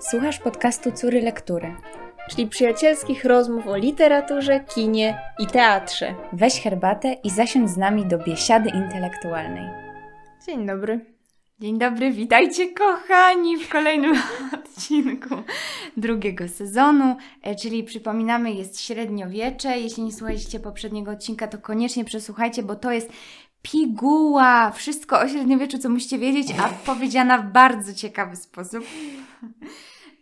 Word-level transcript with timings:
Słuchasz 0.00 0.38
podcastu 0.38 0.92
Córy 0.92 1.22
Lektury, 1.22 1.76
czyli 2.30 2.46
przyjacielskich 2.46 3.24
rozmów 3.24 3.66
o 3.66 3.76
literaturze, 3.76 4.60
kinie 4.60 5.18
i 5.38 5.46
teatrze. 5.46 6.14
Weź 6.32 6.60
herbatę 6.60 7.12
i 7.12 7.30
zasiądź 7.30 7.70
z 7.70 7.76
nami 7.76 8.06
do 8.06 8.18
biesiady 8.18 8.70
intelektualnej. 8.70 9.68
Dzień 10.46 10.66
dobry. 10.66 11.14
Dzień 11.58 11.78
dobry, 11.78 12.12
witajcie 12.12 12.72
kochani 12.72 13.56
w 13.56 13.68
kolejnym 13.68 14.16
odcinku 14.54 15.34
drugiego 15.96 16.48
sezonu, 16.48 17.16
e, 17.42 17.54
czyli 17.54 17.84
przypominamy 17.84 18.52
jest 18.52 18.80
średniowiecze. 18.80 19.78
Jeśli 19.78 20.02
nie 20.02 20.12
słuchaliście 20.12 20.60
poprzedniego 20.60 21.10
odcinka, 21.10 21.48
to 21.48 21.58
koniecznie 21.58 22.04
przesłuchajcie, 22.04 22.62
bo 22.62 22.76
to 22.76 22.92
jest 22.92 23.12
piguła, 23.64 24.70
wszystko 24.70 25.20
o 25.20 25.28
średniowieczu, 25.28 25.78
co 25.78 25.88
musicie 25.88 26.18
wiedzieć, 26.18 26.54
a 26.58 26.68
powiedziana 26.68 27.38
w 27.38 27.52
bardzo 27.52 27.94
ciekawy 27.94 28.36
sposób. 28.36 28.84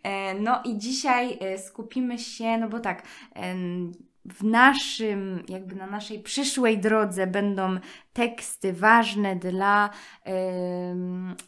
E, 0.03 0.35
no 0.35 0.63
i 0.65 0.79
dzisiaj 0.79 1.39
e, 1.41 1.59
skupimy 1.59 2.19
się, 2.19 2.59
no 2.59 2.69
bo 2.69 2.81
tak, 2.81 3.03
w 4.25 4.45
naszym, 4.45 5.45
jakby 5.49 5.75
na 5.75 5.87
naszej 5.87 6.23
przyszłej 6.23 6.79
drodze 6.79 7.27
będą 7.27 7.77
teksty 8.13 8.73
ważne 8.73 9.37
dla, 9.37 9.91
yy, 10.27 10.33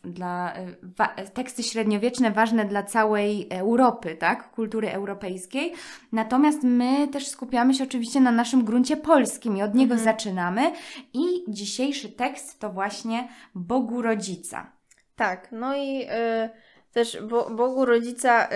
dla 0.04 0.54
wa, 0.82 1.08
teksty 1.08 1.62
średniowieczne 1.62 2.30
ważne 2.30 2.64
dla 2.64 2.82
całej 2.82 3.46
Europy, 3.50 4.16
tak, 4.16 4.50
kultury 4.50 4.90
europejskiej. 4.90 5.72
Natomiast 6.12 6.62
my 6.62 7.08
też 7.08 7.28
skupiamy 7.28 7.74
się 7.74 7.84
oczywiście 7.84 8.20
na 8.20 8.32
naszym 8.32 8.64
gruncie 8.64 8.96
polskim 8.96 9.56
i 9.56 9.62
od 9.62 9.74
niego 9.74 9.94
mhm. 9.94 10.04
zaczynamy. 10.04 10.72
I 11.12 11.24
dzisiejszy 11.48 12.08
tekst 12.08 12.60
to 12.60 12.70
właśnie 12.70 13.28
Bogu 13.54 14.02
Rodzica. 14.02 14.72
Tak, 15.16 15.48
no 15.52 15.76
i 15.76 15.98
yy 15.98 16.48
też 16.94 17.18
Bo 17.22 17.50
Bogu 17.50 17.84
Rodzica, 17.84 18.48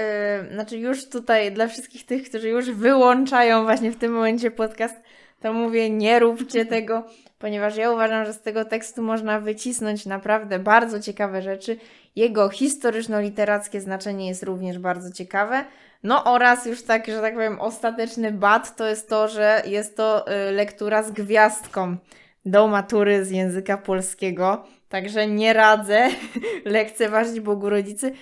yy, 0.42 0.55
znaczy 0.55 0.79
już 0.79 1.09
tutaj 1.09 1.52
dla 1.52 1.69
wszystkich 1.69 2.06
tych, 2.06 2.29
którzy 2.29 2.49
już 2.49 2.71
wyłączają 2.71 3.62
właśnie 3.62 3.93
w 3.93 3.96
tym 3.96 4.12
momencie 4.12 4.51
podcast, 4.51 4.96
to 5.40 5.52
mówię, 5.52 5.90
nie 5.90 6.18
róbcie 6.18 6.66
tego, 6.77 7.04
ponieważ 7.38 7.77
ja 7.77 7.90
uważam, 7.90 8.27
że 8.27 8.32
z 8.32 8.40
tego 8.40 8.65
tekstu 8.65 9.02
można 9.02 9.40
wycisnąć 9.40 10.07
naprawdę 10.07 10.59
bardzo 10.59 11.01
ciekawe 11.01 11.43
rzeczy. 11.43 11.77
Jego 12.16 12.49
historyczno-literackie 12.49 13.80
znaczenie 13.80 14.29
jest 14.29 14.43
również 14.43 14.79
bardzo 14.79 15.12
ciekawe. 15.12 15.65
No 16.02 16.24
oraz 16.24 16.66
już 16.66 16.82
tak, 16.82 17.07
że 17.07 17.21
tak 17.21 17.34
powiem, 17.34 17.60
ostateczny 17.60 18.32
bat 18.32 18.77
to 18.77 18.87
jest 18.87 19.09
to, 19.09 19.29
że 19.29 19.62
jest 19.66 19.96
to 19.96 20.32
y, 20.49 20.52
lektura 20.52 21.02
z 21.02 21.10
gwiazdką 21.10 21.96
do 22.45 22.68
matury 22.68 23.24
z 23.24 23.30
języka 23.30 23.77
polskiego. 23.77 24.65
Także 24.88 25.26
nie 25.26 25.52
radzę 25.52 26.08
lekceważyć 26.64 27.40
Bogu 27.40 27.70
Rodzicy. 27.70 28.12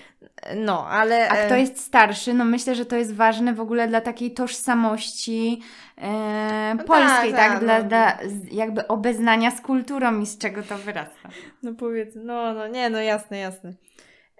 No, 0.55 0.87
ale. 0.87 1.29
A 1.29 1.45
kto 1.45 1.55
e, 1.55 1.59
jest 1.59 1.79
starszy? 1.79 2.33
No 2.33 2.45
myślę, 2.45 2.75
że 2.75 2.85
to 2.85 2.95
jest 2.95 3.15
ważne 3.15 3.53
w 3.53 3.61
ogóle 3.61 3.87
dla 3.87 4.01
takiej 4.01 4.31
tożsamości 4.31 5.61
e, 5.97 6.75
no 6.77 6.83
polskiej, 6.83 7.31
tak? 7.31 7.35
tak, 7.35 7.51
tak 7.51 7.59
dla, 7.59 7.79
no. 7.79 7.83
dla 7.83 8.17
jakby 8.51 8.87
obeznania 8.87 9.51
z 9.51 9.61
kulturą 9.61 10.19
i 10.19 10.25
z 10.25 10.37
czego 10.37 10.63
to 10.63 10.77
wyrasta. 10.77 11.29
No 11.63 11.73
powiedz, 11.73 12.13
no, 12.15 12.53
no 12.53 12.67
nie, 12.67 12.89
no 12.89 13.01
jasne, 13.01 13.37
jasne. 13.37 13.73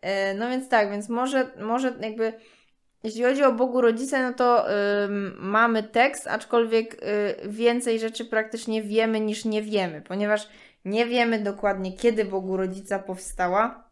E, 0.01 0.33
no 0.33 0.49
więc 0.49 0.69
tak, 0.69 0.91
więc 0.91 1.09
może, 1.09 1.51
może 1.59 1.93
jakby. 2.01 2.33
Jeśli 3.03 3.23
chodzi 3.23 3.43
o 3.43 3.51
Bogu 3.51 3.81
Rodzice, 3.81 4.23
no 4.23 4.33
to 4.33 4.65
mamy 5.39 5.83
tekst, 5.83 6.27
aczkolwiek 6.27 6.93
y, 6.93 6.97
więcej 7.49 7.99
rzeczy 7.99 8.25
praktycznie 8.25 8.83
wiemy 8.83 9.19
niż 9.19 9.45
nie 9.45 9.61
wiemy, 9.61 10.01
ponieważ 10.01 10.49
nie 10.85 11.05
wiemy 11.05 11.39
dokładnie, 11.39 11.97
kiedy 11.97 12.25
Bogu 12.25 12.57
Rodzica 12.57 12.99
powstała. 12.99 13.89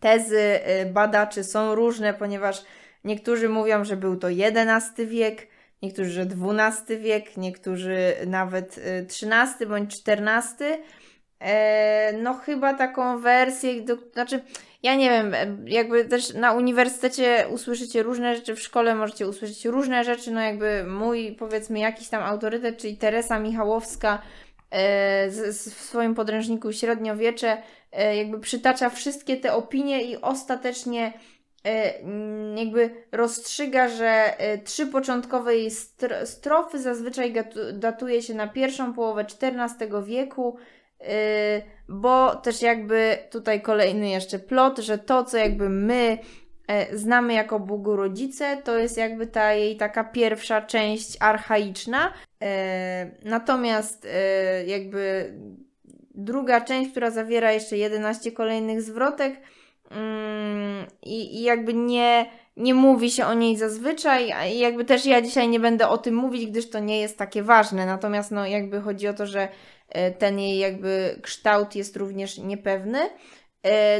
Tezy 0.00 0.60
y, 0.82 0.92
badaczy 0.92 1.44
są 1.44 1.74
różne, 1.74 2.14
ponieważ 2.14 2.64
niektórzy 3.04 3.48
mówią, 3.48 3.84
że 3.84 3.96
był 3.96 4.16
to 4.16 4.28
XI 4.30 5.06
wiek, 5.06 5.48
niektórzy, 5.82 6.10
że 6.10 6.22
XII 6.22 6.98
wiek, 6.98 7.36
niektórzy 7.36 8.14
nawet 8.26 8.80
XIII 9.06 9.62
y, 9.62 9.66
bądź 9.66 10.02
XIV. 10.08 10.78
E, 11.42 12.12
no 12.12 12.34
chyba 12.34 12.74
taką 12.74 13.18
wersję, 13.18 13.82
do, 13.82 13.96
znaczy 14.12 14.42
ja 14.82 14.94
nie 14.94 15.10
wiem, 15.10 15.34
jakby 15.66 16.04
też 16.04 16.34
na 16.34 16.52
uniwersytecie 16.52 17.46
usłyszycie 17.50 18.02
różne 18.02 18.36
rzeczy, 18.36 18.54
w 18.54 18.60
szkole 18.60 18.94
możecie 18.94 19.28
usłyszeć 19.28 19.64
różne 19.64 20.04
rzeczy, 20.04 20.30
no 20.30 20.40
jakby 20.40 20.84
mój 20.84 21.36
powiedzmy 21.38 21.78
jakiś 21.78 22.08
tam 22.08 22.22
autorytet, 22.22 22.78
czyli 22.78 22.96
Teresa 22.96 23.38
Michałowska 23.38 24.22
E, 24.72 25.30
w 25.50 25.54
swoim 25.54 26.14
podręczniku 26.14 26.72
Średniowiecze 26.72 27.62
e, 27.92 28.16
jakby 28.16 28.40
przytacza 28.40 28.90
wszystkie 28.90 29.36
te 29.36 29.54
opinie 29.54 30.02
i 30.02 30.16
ostatecznie 30.16 31.12
e, 31.64 31.92
jakby 32.56 32.90
rozstrzyga, 33.12 33.88
że 33.88 34.36
trzy 34.64 34.86
początkowe 34.86 35.56
jej 35.56 35.70
strofy 36.24 36.78
zazwyczaj 36.78 37.34
datuje 37.72 38.22
się 38.22 38.34
na 38.34 38.48
pierwszą 38.48 38.92
połowę 38.92 39.26
XIV 39.42 40.04
wieku, 40.04 40.56
bo 41.88 42.36
też 42.36 42.62
jakby 42.62 43.18
tutaj 43.30 43.62
kolejny 43.62 44.08
jeszcze 44.08 44.38
plot, 44.38 44.78
że 44.78 44.98
to, 44.98 45.24
co 45.24 45.36
jakby 45.36 45.68
my 45.68 46.18
znamy 46.92 47.32
jako 47.32 47.60
Bogu 47.60 47.96
Rodzice, 47.96 48.56
to 48.64 48.78
jest 48.78 48.96
jakby 48.96 49.26
ta 49.26 49.52
jej 49.52 49.76
taka 49.76 50.04
pierwsza 50.04 50.62
część 50.62 51.16
archaiczna, 51.20 52.12
E, 52.42 53.10
natomiast 53.24 54.06
e, 54.12 54.64
jakby 54.66 55.32
druga 56.14 56.60
część, 56.60 56.90
która 56.90 57.10
zawiera 57.10 57.52
jeszcze 57.52 57.76
11 57.76 58.32
kolejnych 58.32 58.82
zwrotek 58.82 59.40
mm, 59.90 60.86
i, 61.02 61.42
jakby 61.42 61.74
nie, 61.74 62.26
nie 62.56 62.74
mówi 62.74 63.10
się 63.10 63.26
o 63.26 63.34
niej 63.34 63.56
zazwyczaj 63.56 64.32
i 64.52 64.58
jakby 64.58 64.84
też 64.84 65.06
ja 65.06 65.22
dzisiaj 65.22 65.48
nie 65.48 65.60
będę 65.60 65.88
o 65.88 65.98
tym 65.98 66.14
mówić, 66.14 66.46
gdyż 66.46 66.70
to 66.70 66.78
nie 66.78 67.00
jest 67.00 67.18
takie 67.18 67.42
ważne. 67.42 67.86
Natomiast 67.86 68.30
no 68.30 68.46
jakby 68.46 68.80
chodzi 68.80 69.08
o 69.08 69.14
to, 69.14 69.26
że 69.26 69.42
e, 69.42 69.48
ten 70.18 70.38
jej 70.38 70.58
jakby 70.58 71.18
kształt 71.22 71.76
jest 71.76 71.96
również 71.96 72.38
niepewny. 72.38 72.98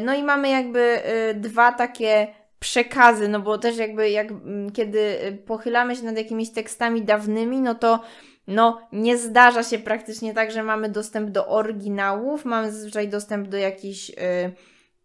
No 0.03 0.15
i 0.15 0.23
mamy 0.23 0.49
jakby 0.49 1.01
dwa 1.35 1.73
takie 1.73 2.27
przekazy, 2.59 3.29
no 3.29 3.41
bo 3.41 3.59
też 3.59 3.77
jakby 3.77 4.11
jak 4.11 4.29
kiedy 4.75 5.17
pochylamy 5.47 5.97
się 5.97 6.03
nad 6.03 6.17
jakimiś 6.17 6.51
tekstami 6.51 7.03
dawnymi, 7.03 7.61
no 7.61 7.75
to 7.75 8.01
no 8.47 8.89
nie 8.93 9.17
zdarza 9.17 9.63
się 9.63 9.79
praktycznie 9.79 10.35
tak, 10.35 10.51
że 10.51 10.63
mamy 10.63 10.89
dostęp 10.89 11.31
do 11.31 11.47
oryginałów, 11.47 12.45
mamy 12.45 12.73
zazwyczaj 12.73 13.09
dostęp 13.09 13.49
do 13.49 13.57
jakichś 13.57 14.11
y, 14.11 14.15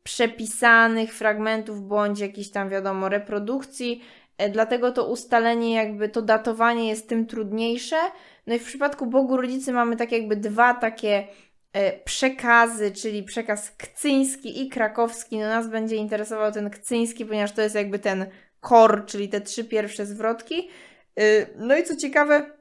przepisanych 0.03 1.13
fragmentów 1.13 1.87
bądź 1.87 2.19
jakichś 2.19 2.49
tam 2.49 2.69
wiadomo 2.69 3.09
reprodukcji, 3.09 4.03
dlatego 4.49 4.91
to 4.91 5.07
ustalenie 5.07 5.73
jakby 5.73 6.09
to 6.09 6.21
datowanie 6.21 6.89
jest 6.89 7.09
tym 7.09 7.25
trudniejsze. 7.25 7.97
No 8.47 8.55
i 8.55 8.59
w 8.59 8.65
przypadku 8.65 9.05
Bogu 9.05 9.37
Rodzicy 9.37 9.73
mamy 9.73 9.95
tak 9.95 10.11
jakby 10.11 10.35
dwa 10.35 10.73
takie 10.73 11.27
y, 11.77 11.99
przekazy, 12.05 12.91
czyli 12.91 13.23
przekaz 13.23 13.71
kcyński 13.71 14.61
i 14.61 14.69
krakowski. 14.69 15.37
No 15.37 15.47
nas 15.47 15.67
będzie 15.67 15.95
interesował 15.95 16.51
ten 16.51 16.69
kcyński, 16.69 17.25
ponieważ 17.25 17.51
to 17.51 17.61
jest 17.61 17.75
jakby 17.75 17.99
ten 17.99 18.25
kor, 18.59 19.05
czyli 19.05 19.29
te 19.29 19.41
trzy 19.41 19.63
pierwsze 19.63 20.05
zwrotki. 20.05 20.69
Y, 21.19 21.47
no 21.57 21.77
i 21.77 21.83
co 21.83 21.95
ciekawe, 21.95 22.51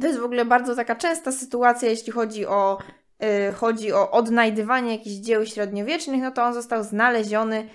to 0.00 0.06
jest 0.06 0.18
w 0.18 0.24
ogóle 0.24 0.44
bardzo 0.44 0.76
taka 0.76 0.96
częsta 0.96 1.32
sytuacja, 1.32 1.88
jeśli 1.88 2.12
chodzi 2.12 2.46
o, 2.46 2.78
yy, 3.20 3.52
chodzi 3.52 3.92
o 3.92 4.10
odnajdywanie 4.10 4.92
jakichś 4.92 5.16
dzieł 5.16 5.46
średniowiecznych, 5.46 6.22
no 6.22 6.30
to 6.30 6.42
on 6.42 6.54
został 6.54 6.84
znaleziony 6.84 7.68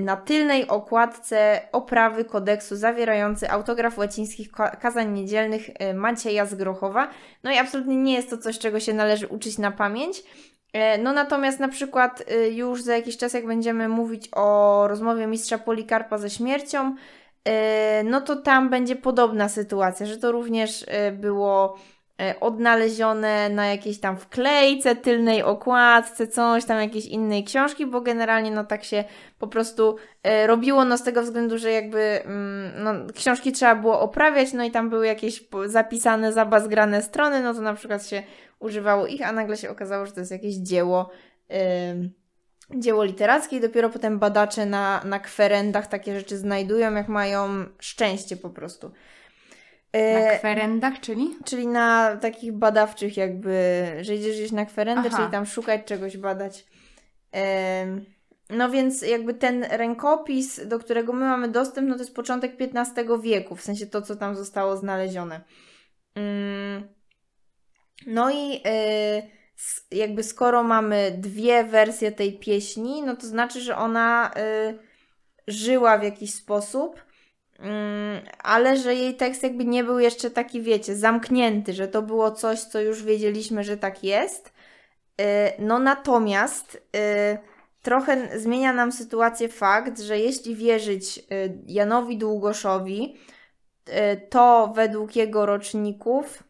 na 0.00 0.16
tylnej 0.16 0.68
okładce 0.68 1.60
oprawy 1.72 2.24
kodeksu 2.24 2.76
zawierający 2.76 3.50
autograf 3.50 3.98
łacińskich 3.98 4.48
kazań 4.80 5.12
niedzielnych 5.12 5.80
yy, 5.80 5.94
Macieja 5.94 6.46
z 6.46 6.54
Grochowa. 6.54 7.10
No 7.44 7.52
i 7.52 7.58
absolutnie 7.58 7.96
nie 7.96 8.14
jest 8.14 8.30
to 8.30 8.38
coś, 8.38 8.58
czego 8.58 8.80
się 8.80 8.94
należy 8.94 9.26
uczyć 9.26 9.58
na 9.58 9.70
pamięć. 9.70 10.18
Y, 10.18 11.02
no 11.02 11.12
natomiast 11.12 11.60
na 11.60 11.68
przykład 11.68 12.24
y, 12.30 12.50
już 12.50 12.82
za 12.82 12.96
jakiś 12.96 13.16
czas, 13.16 13.34
jak 13.34 13.46
będziemy 13.46 13.88
mówić 13.88 14.28
o 14.32 14.84
rozmowie 14.88 15.26
mistrza 15.26 15.58
Polikarpa 15.58 16.18
ze 16.18 16.30
śmiercią, 16.30 16.94
no 18.04 18.20
to 18.20 18.36
tam 18.36 18.70
będzie 18.70 18.96
podobna 18.96 19.48
sytuacja, 19.48 20.06
że 20.06 20.16
to 20.16 20.32
również 20.32 20.86
było 21.12 21.78
odnalezione 22.40 23.48
na 23.48 23.66
jakiejś 23.66 24.00
tam 24.00 24.16
wklejce, 24.16 24.96
tylnej 24.96 25.42
okładce, 25.42 26.26
coś 26.26 26.64
tam, 26.64 26.80
jakiejś 26.80 27.06
innej 27.06 27.44
książki, 27.44 27.86
bo 27.86 28.00
generalnie 28.00 28.50
no 28.50 28.64
tak 28.64 28.84
się 28.84 29.04
po 29.38 29.46
prostu 29.46 29.96
robiło, 30.46 30.84
no 30.84 30.98
z 30.98 31.02
tego 31.02 31.22
względu, 31.22 31.58
że 31.58 31.70
jakby 31.70 32.22
mm, 32.24 32.72
no, 32.84 33.12
książki 33.14 33.52
trzeba 33.52 33.74
było 33.74 34.00
oprawiać, 34.00 34.52
no 34.52 34.64
i 34.64 34.70
tam 34.70 34.90
były 34.90 35.06
jakieś 35.06 35.44
zapisane, 35.66 36.32
zabazgrane 36.32 37.02
strony, 37.02 37.42
no 37.42 37.54
to 37.54 37.60
na 37.60 37.74
przykład 37.74 38.06
się 38.06 38.22
używało 38.58 39.06
ich, 39.06 39.28
a 39.28 39.32
nagle 39.32 39.56
się 39.56 39.70
okazało, 39.70 40.06
że 40.06 40.12
to 40.12 40.20
jest 40.20 40.32
jakieś 40.32 40.54
dzieło 40.54 41.10
dzieło 42.74 43.04
literackie 43.04 43.56
i 43.56 43.60
dopiero 43.60 43.90
potem 43.90 44.18
badacze 44.18 44.66
na, 44.66 45.02
na 45.04 45.20
kwerendach 45.20 45.86
takie 45.86 46.18
rzeczy 46.18 46.38
znajdują, 46.38 46.94
jak 46.94 47.08
mają 47.08 47.48
szczęście 47.78 48.36
po 48.36 48.50
prostu. 48.50 48.90
E, 49.96 50.30
na 50.30 50.38
kwerendach, 50.38 51.00
czyli? 51.00 51.36
Czyli 51.44 51.66
na 51.66 52.16
takich 52.16 52.52
badawczych 52.52 53.16
jakby, 53.16 53.84
że 54.00 54.14
idziesz 54.14 54.36
gdzieś 54.36 54.52
na 54.52 54.66
kwerendę, 54.66 55.08
Aha. 55.08 55.16
czyli 55.16 55.30
tam 55.30 55.46
szukać 55.46 55.84
czegoś, 55.84 56.16
badać. 56.16 56.66
E, 57.34 57.86
no 58.50 58.70
więc 58.70 59.02
jakby 59.02 59.34
ten 59.34 59.64
rękopis, 59.64 60.66
do 60.66 60.78
którego 60.78 61.12
my 61.12 61.24
mamy 61.24 61.48
dostęp, 61.48 61.88
no 61.88 61.94
to 61.94 62.00
jest 62.00 62.14
początek 62.14 62.52
XV 62.60 63.22
wieku, 63.22 63.56
w 63.56 63.62
sensie 63.62 63.86
to, 63.86 64.02
co 64.02 64.16
tam 64.16 64.36
zostało 64.36 64.76
znalezione. 64.76 65.40
Mm. 66.14 66.88
No 68.06 68.30
i 68.30 68.50
yy, 68.50 69.98
jakby 69.98 70.22
skoro 70.22 70.62
mamy 70.62 71.16
dwie 71.18 71.64
wersje 71.64 72.12
tej 72.12 72.38
pieśni, 72.38 73.02
no 73.02 73.16
to 73.16 73.26
znaczy, 73.26 73.60
że 73.60 73.76
ona 73.76 74.30
yy, 74.36 74.78
żyła 75.48 75.98
w 75.98 76.02
jakiś 76.02 76.34
sposób, 76.34 77.05
ale 78.38 78.76
że 78.76 78.94
jej 78.94 79.16
tekst 79.16 79.42
jakby 79.42 79.64
nie 79.64 79.84
był 79.84 79.98
jeszcze 79.98 80.30
taki, 80.30 80.62
wiecie, 80.62 80.96
zamknięty, 80.96 81.72
że 81.72 81.88
to 81.88 82.02
było 82.02 82.30
coś, 82.30 82.60
co 82.60 82.80
już 82.80 83.02
wiedzieliśmy, 83.02 83.64
że 83.64 83.76
tak 83.76 84.04
jest. 84.04 84.52
Y, 85.20 85.24
no 85.58 85.78
natomiast 85.78 86.74
y, 86.74 87.38
trochę 87.82 88.38
zmienia 88.40 88.72
nam 88.72 88.92
sytuację 88.92 89.48
fakt, 89.48 90.00
że 90.00 90.18
jeśli 90.18 90.56
wierzyć 90.56 91.18
y, 91.18 91.22
Janowi 91.66 92.18
Długoszowi, 92.18 93.16
to 94.30 94.72
według 94.74 95.16
jego 95.16 95.46
roczników 95.46 96.42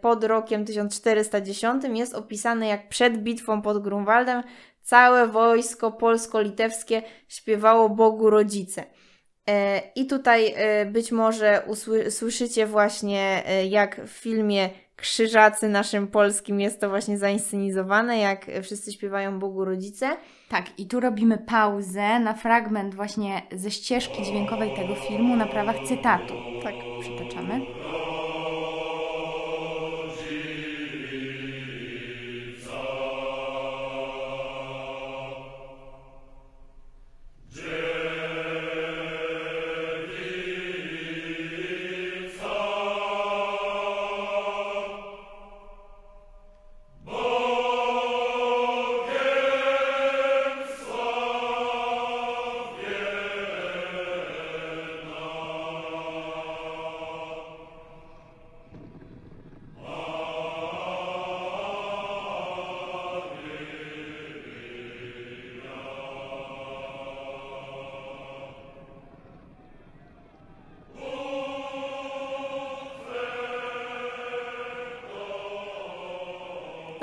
pod 0.00 0.24
rokiem 0.24 0.64
1410 0.64 1.84
jest 1.84 2.14
opisane 2.14 2.66
jak 2.66 2.88
przed 2.88 3.18
bitwą 3.18 3.62
pod 3.62 3.82
Grunwaldem 3.82 4.42
całe 4.82 5.26
wojsko 5.26 5.92
polsko-litewskie 5.92 7.02
śpiewało 7.28 7.88
Bogu 7.88 8.30
Rodzice. 8.30 8.84
I 9.96 10.06
tutaj 10.06 10.54
być 10.86 11.12
może 11.12 11.62
usłyszycie 12.06 12.66
właśnie 12.66 13.42
jak 13.68 14.00
w 14.06 14.10
filmie 14.10 14.70
Krzyżacy 14.96 15.68
naszym 15.68 16.08
polskim 16.08 16.60
jest 16.60 16.80
to 16.80 16.88
właśnie 16.88 17.18
zainscenizowane, 17.18 18.18
jak 18.18 18.46
wszyscy 18.62 18.92
śpiewają 18.92 19.38
Bogu 19.38 19.64
Rodzice. 19.64 20.16
Tak, 20.48 20.64
i 20.78 20.86
tu 20.86 21.00
robimy 21.00 21.38
pauzę 21.38 22.20
na 22.20 22.34
fragment 22.34 22.94
właśnie 22.94 23.42
ze 23.52 23.70
ścieżki 23.70 24.24
dźwiękowej 24.24 24.74
tego 24.76 24.94
filmu 24.94 25.36
na 25.36 25.46
prawach 25.46 25.76
cytatu. 25.88 26.34
Tak, 26.62 26.74
przytaczamy. 27.00 27.60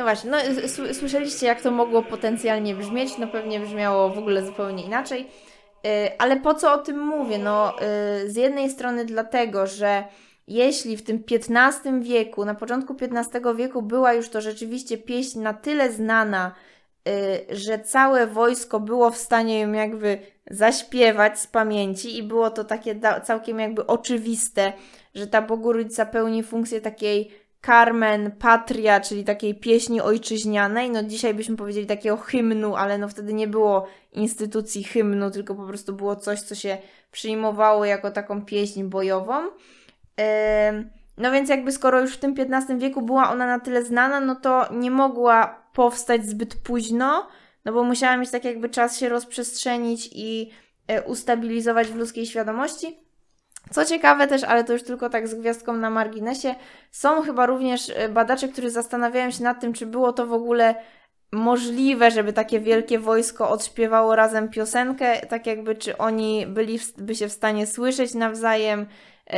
Właśnie, 0.10 0.32
no, 0.32 0.38
słyszeliście, 0.94 1.48
jak 1.48 1.62
to 1.62 1.72
mogło 1.72 2.04
potencjalnie 2.04 2.76
brzmieć. 2.76 3.18
No 3.18 3.28
pewnie 3.28 3.60
brzmiało 3.60 4.10
w 4.10 4.18
ogóle 4.18 4.46
zupełnie 4.46 4.84
inaczej. 4.84 5.28
Yy, 5.84 5.92
ale 6.18 6.38
po 6.38 6.54
co 6.54 6.74
o 6.74 6.78
tym 6.78 7.00
mówię? 7.00 7.38
No, 7.38 7.76
yy, 8.24 8.32
z 8.32 8.36
jednej 8.36 8.70
strony 8.70 9.06
dlatego, 9.06 9.68
że 9.68 10.04
jeśli 10.48 10.98
w 10.98 11.04
tym 11.04 11.24
XV 11.32 12.02
wieku, 12.02 12.46
na 12.46 12.56
początku 12.56 12.96
XV 13.02 13.56
wieku 13.56 13.82
była 13.82 14.14
już 14.14 14.30
to 14.30 14.42
rzeczywiście 14.42 14.98
pieśń 14.98 15.40
na 15.40 15.54
tyle 15.54 15.92
znana, 15.92 16.56
yy, 17.06 17.58
że 17.58 17.80
całe 17.80 18.28
wojsko 18.28 18.80
było 18.80 19.12
w 19.12 19.18
stanie 19.18 19.60
ją 19.60 19.72
jakby 19.72 20.20
zaśpiewać 20.52 21.40
z 21.40 21.48
pamięci 21.48 22.18
i 22.18 22.24
było 22.24 22.50
to 22.50 22.64
takie 22.64 23.00
całkiem 23.24 23.60
jakby 23.60 23.88
oczywiste, 23.88 24.74
że 25.16 25.28
ta 25.28 25.42
Boguryca 25.42 26.06
pełni 26.06 26.44
funkcję 26.44 26.82
takiej 26.82 27.32
Carmen 27.66 28.32
Patria, 28.32 29.00
czyli 29.00 29.24
takiej 29.24 29.56
pieśni 29.56 30.02
ojczyźnianej. 30.02 30.90
No 30.90 31.04
dzisiaj 31.04 31.34
byśmy 31.34 31.58
powiedzieli 31.58 31.88
takiego 31.88 32.18
hymnu, 32.18 32.76
ale 32.76 32.98
no 32.98 33.08
wtedy 33.08 33.34
nie 33.34 33.48
było 33.48 33.88
instytucji 34.12 34.84
hymnu, 34.84 35.32
tylko 35.32 35.56
po 35.56 35.68
prostu 35.68 35.94
było 35.94 36.16
coś, 36.16 36.42
co 36.42 36.56
się 36.56 36.78
przyjmowało 37.12 37.86
jako 37.86 38.12
taką 38.12 38.46
pieśń 38.46 38.84
bojową. 38.84 39.34
No 41.18 41.32
więc 41.32 41.50
jakby 41.50 41.72
skoro 41.72 42.02
już 42.02 42.14
w 42.14 42.20
tym 42.20 42.36
XV 42.38 42.78
wieku 42.80 43.02
była 43.02 43.32
ona 43.32 43.48
na 43.48 43.60
tyle 43.60 43.84
znana, 43.84 44.20
no 44.20 44.36
to 44.36 44.74
nie 44.74 44.92
mogła 44.92 45.64
powstać 45.74 46.26
zbyt 46.26 46.56
późno, 46.56 47.28
no 47.66 47.74
bo 47.74 47.84
musiała 47.84 48.18
mieć 48.18 48.32
tak 48.32 48.46
jakby 48.46 48.70
czas 48.70 49.00
się 49.00 49.10
rozprzestrzenić 49.10 50.10
i 50.16 50.52
e, 50.88 51.04
ustabilizować 51.04 51.88
w 51.88 51.96
ludzkiej 51.96 52.26
świadomości. 52.26 53.09
Co 53.72 53.86
ciekawe 53.86 54.28
też, 54.28 54.44
ale 54.44 54.64
to 54.64 54.74
już 54.74 54.84
tylko 54.84 55.10
tak 55.10 55.28
z 55.28 55.36
gwiazdką 55.36 55.74
na 55.74 55.90
marginesie, 55.90 56.56
są 56.92 57.22
chyba 57.22 57.46
również 57.46 57.92
e, 57.96 58.10
badacze, 58.10 58.48
którzy 58.48 58.70
zastanawiają 58.70 59.32
się 59.32 59.44
nad 59.44 59.62
tym, 59.62 59.74
czy 59.74 59.86
było 59.86 60.14
to 60.14 60.28
w 60.28 60.34
ogóle 60.34 60.76
możliwe, 61.32 62.12
żeby 62.12 62.34
takie 62.34 62.60
wielkie 62.60 63.00
wojsko 63.00 63.50
odśpiewało 63.50 64.16
razem 64.16 64.50
piosenkę, 64.50 65.28
tak 65.28 65.48
jakby 65.48 65.76
czy 65.76 65.98
oni 65.98 66.48
byliby 66.48 67.16
się 67.16 67.28
w 67.28 67.32
stanie 67.32 67.68
słyszeć 67.68 68.14
nawzajem, 68.14 68.86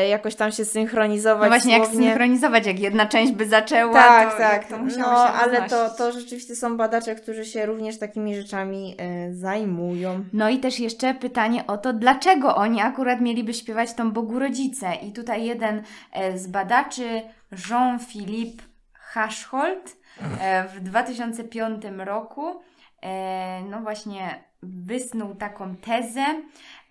jakoś 0.09 0.35
tam 0.35 0.51
się 0.51 0.65
synchronizować. 0.65 1.41
No 1.41 1.47
właśnie, 1.47 1.75
słownie. 1.77 2.05
jak 2.05 2.09
synchronizować, 2.09 2.65
jak 2.65 2.79
jedna 2.79 3.05
część 3.05 3.31
by 3.31 3.47
zaczęła, 3.47 3.93
tak, 3.93 4.31
to, 4.31 4.37
tak. 4.37 4.67
to 4.67 4.77
musiało 4.77 5.11
no, 5.11 5.27
się 5.27 5.33
ale 5.33 5.69
to, 5.69 5.89
to 5.89 6.11
rzeczywiście 6.11 6.55
są 6.55 6.77
badacze, 6.77 7.15
którzy 7.15 7.45
się 7.45 7.65
również 7.65 7.99
takimi 7.99 8.35
rzeczami 8.35 8.95
e, 8.97 9.33
zajmują. 9.33 10.23
No 10.33 10.49
i 10.49 10.59
też 10.59 10.79
jeszcze 10.79 11.13
pytanie 11.13 11.67
o 11.67 11.77
to, 11.77 11.93
dlaczego 11.93 12.55
oni 12.55 12.81
akurat 12.81 13.21
mieliby 13.21 13.53
śpiewać 13.53 13.93
tą 13.93 14.11
Bogu 14.11 14.39
Rodzice. 14.39 14.95
I 14.95 15.11
tutaj 15.11 15.45
jeden 15.45 15.83
e, 16.13 16.37
z 16.37 16.47
badaczy, 16.47 17.21
Jean-Philippe 17.69 18.63
Haschhold, 18.93 19.97
e, 20.39 20.67
w 20.67 20.79
2005 20.79 21.83
roku, 21.97 22.61
e, 23.01 23.61
no 23.69 23.81
właśnie 23.81 24.43
wysnuł 24.63 25.35
taką 25.35 25.75
tezę, 25.75 26.25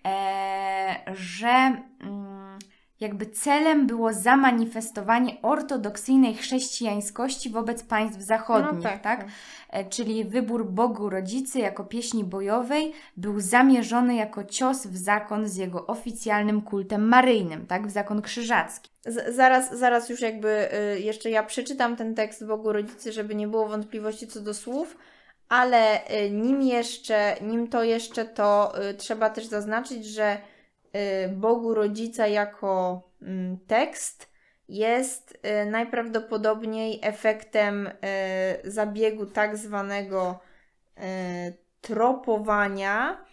e, 0.07 0.97
że... 1.15 1.73
Jakby 3.01 3.27
celem 3.27 3.87
było 3.87 4.13
zamanifestowanie 4.13 5.43
ortodoksyjnej 5.43 6.35
chrześcijańskości 6.35 7.51
wobec 7.51 7.83
państw 7.83 8.21
zachodnich, 8.23 8.73
no 8.73 8.83
tak, 8.83 9.03
tak? 9.03 9.21
tak? 9.21 9.31
E, 9.71 9.85
czyli 9.85 10.25
wybór 10.25 10.71
Bogu 10.71 11.11
Rodzicy 11.11 11.59
jako 11.59 11.85
pieśni 11.85 12.25
bojowej 12.25 12.93
był 13.17 13.41
zamierzony 13.41 14.15
jako 14.15 14.45
cios 14.45 14.87
w 14.87 14.97
zakon 14.97 15.49
z 15.49 15.57
jego 15.57 15.87
oficjalnym 15.87 16.63
kultem 16.63 17.09
maryjnym, 17.09 17.67
tak? 17.67 17.87
W 17.87 17.91
zakon 17.91 18.23
krzyżacki. 18.23 18.91
Z 19.07 19.37
zaraz, 19.37 19.79
zaraz 19.79 20.09
już 20.09 20.21
jakby 20.21 20.69
y, 20.97 21.01
jeszcze 21.01 21.31
ja 21.31 21.43
przeczytam 21.43 21.97
ten 21.97 22.15
tekst 22.15 22.47
Bogu 22.47 22.73
Rodzicy, 22.73 23.13
żeby 23.13 23.35
nie 23.35 23.49
było 23.49 23.69
wątpliwości 23.69 24.27
co 24.27 24.41
do 24.41 24.55
słów, 24.55 24.97
ale 25.49 26.11
y, 26.25 26.31
nim 26.31 26.63
jeszcze, 26.63 27.37
nim 27.43 27.69
to 27.69 27.85
jeszcze, 27.85 28.25
to 28.25 28.73
y, 28.91 28.95
trzeba 28.95 29.31
też 29.31 29.47
zaznaczyć, 29.47 30.07
że 30.07 30.39
Bogu 31.29 31.75
Rodzica 31.75 32.27
jako 32.27 33.03
mm, 33.23 33.59
tekst 33.67 34.31
jest 34.69 35.39
y, 35.63 35.71
najprawdopodobniej 35.71 36.99
efektem 37.03 37.87
y, 37.87 37.91
zabiegu 38.71 39.27
tak 39.27 39.57
zwanego 39.57 40.41
tropowania, 41.81 43.25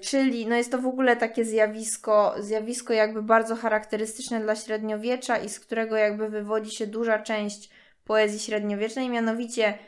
czyli 0.00 0.46
no 0.46 0.56
jest 0.56 0.70
to 0.70 0.78
w 0.78 0.86
ogóle 0.86 1.16
takie 1.16 1.44
zjawisko, 1.44 2.34
zjawisko 2.38 2.92
jakby 2.92 3.22
bardzo 3.22 3.56
charakterystyczne 3.56 4.40
dla 4.40 4.56
średniowiecza 4.56 5.36
i 5.38 5.48
z 5.48 5.60
którego 5.60 5.96
jakby 5.96 6.28
wywodzi 6.28 6.70
się 6.76 6.86
duża 6.86 7.18
część 7.18 7.70
poezji 8.04 8.40
średniowiecznej, 8.40 9.08
mianowicie 9.08 9.78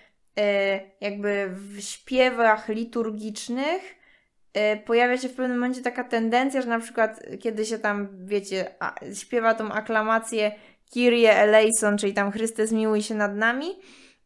jakby 1.01 1.51
w 1.55 1.81
śpiewach 1.81 2.69
liturgicznych 2.69 3.97
pojawia 4.85 5.19
się 5.19 5.29
w 5.29 5.35
pewnym 5.35 5.59
momencie 5.59 5.83
taka 5.83 6.05
tendencja, 6.05 6.63
że 6.63 6.69
na 6.69 6.81
przykład 6.81 7.23
kiedy 7.41 7.67
się 7.67 7.79
tam, 7.79 8.09
wiecie, 8.27 8.67
śpiewa 9.15 9.55
tą 9.55 9.73
aklamację 9.73 10.53
Kyrie 10.95 11.37
eleison, 11.37 11.99
czyli 11.99 12.15
tam 12.15 12.31
Chryste 12.31 12.67
zmiłuj 12.67 13.03
się 13.03 13.15
nad 13.15 13.37
nami, 13.37 13.67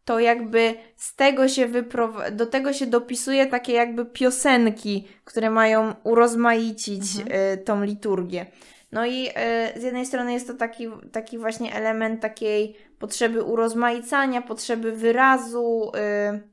to 0.05 0.21
jakby 0.21 0.75
z 0.97 1.17
tego 1.17 1.49
się 1.49 1.67
wyprowadza, 1.67 2.31
do 2.31 2.47
tego 2.47 2.73
się 2.73 2.87
dopisuje 2.87 3.47
takie 3.47 3.73
jakby 3.73 4.07
piosenki, 4.07 5.09
które 5.25 5.51
mają 5.51 5.95
urozmaicić 6.05 7.03
mhm. 7.19 7.41
y, 7.55 7.59
tą 7.59 7.85
liturgię. 7.85 8.47
No 8.93 9.07
i 9.07 9.29
y, 9.29 9.81
z 9.81 9.83
jednej 9.83 10.07
strony 10.07 10.33
jest 10.33 10.47
to 10.47 10.55
taki, 10.55 10.89
taki 11.13 11.39
właśnie 11.39 11.75
element 11.75 12.21
takiej 12.21 12.77
potrzeby 12.99 13.43
urozmaicania, 13.43 14.43
potrzeby 14.43 14.93
wyrazu, 14.93 15.93
y, 16.35 16.50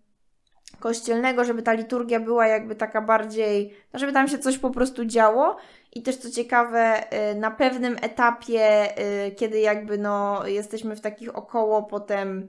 kościelnego, 0.80 1.44
żeby 1.44 1.62
ta 1.62 1.74
liturgia 1.74 2.20
była 2.20 2.48
jakby 2.48 2.76
taka 2.76 3.02
bardziej, 3.02 3.74
no 3.94 4.00
żeby 4.00 4.14
tam 4.14 4.28
się 4.28 4.38
coś 4.38 4.58
po 4.58 4.70
prostu 4.70 5.06
działo. 5.06 5.58
I 5.94 6.02
też 6.02 6.18
co 6.18 6.32
ciekawe, 6.32 7.04
y, 7.32 7.36
na 7.36 7.52
pewnym 7.52 7.98
etapie, 8.02 8.90
y, 9.28 9.32
kiedy 9.32 9.60
jakby 9.60 9.98
no 9.98 10.48
jesteśmy 10.48 10.96
w 10.96 11.02
takich 11.02 11.36
około 11.36 11.84
potem 11.84 12.48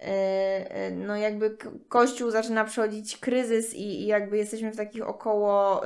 y, 0.00 0.04
no 0.94 1.16
jakby 1.16 1.56
Kościół 1.88 2.30
zaczyna 2.30 2.64
przechodzić 2.64 3.18
kryzys 3.18 3.74
i, 3.74 4.02
i 4.02 4.06
jakby 4.06 4.36
jesteśmy 4.36 4.72
w 4.72 4.76
takich 4.76 5.08
około 5.08 5.82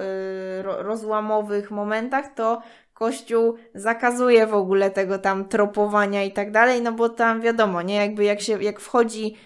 rozłamowych 0.63 1.71
momentach, 1.71 2.35
to 2.35 2.63
Kościół 2.95 3.55
zakazuje 3.75 4.47
w 4.47 4.55
ogóle 4.55 4.91
tego 4.91 5.19
tam 5.19 5.49
tropowania 5.49 6.25
i 6.25 6.33
tak 6.33 6.51
dalej, 6.51 6.83
no 6.83 6.93
bo 6.93 7.09
tam 7.09 7.41
wiadomo, 7.41 7.83
nie, 7.83 7.95
jakby 7.97 8.25
jak 8.25 8.41
się, 8.41 8.63
jak 8.63 8.81
wchodzi 8.81 9.37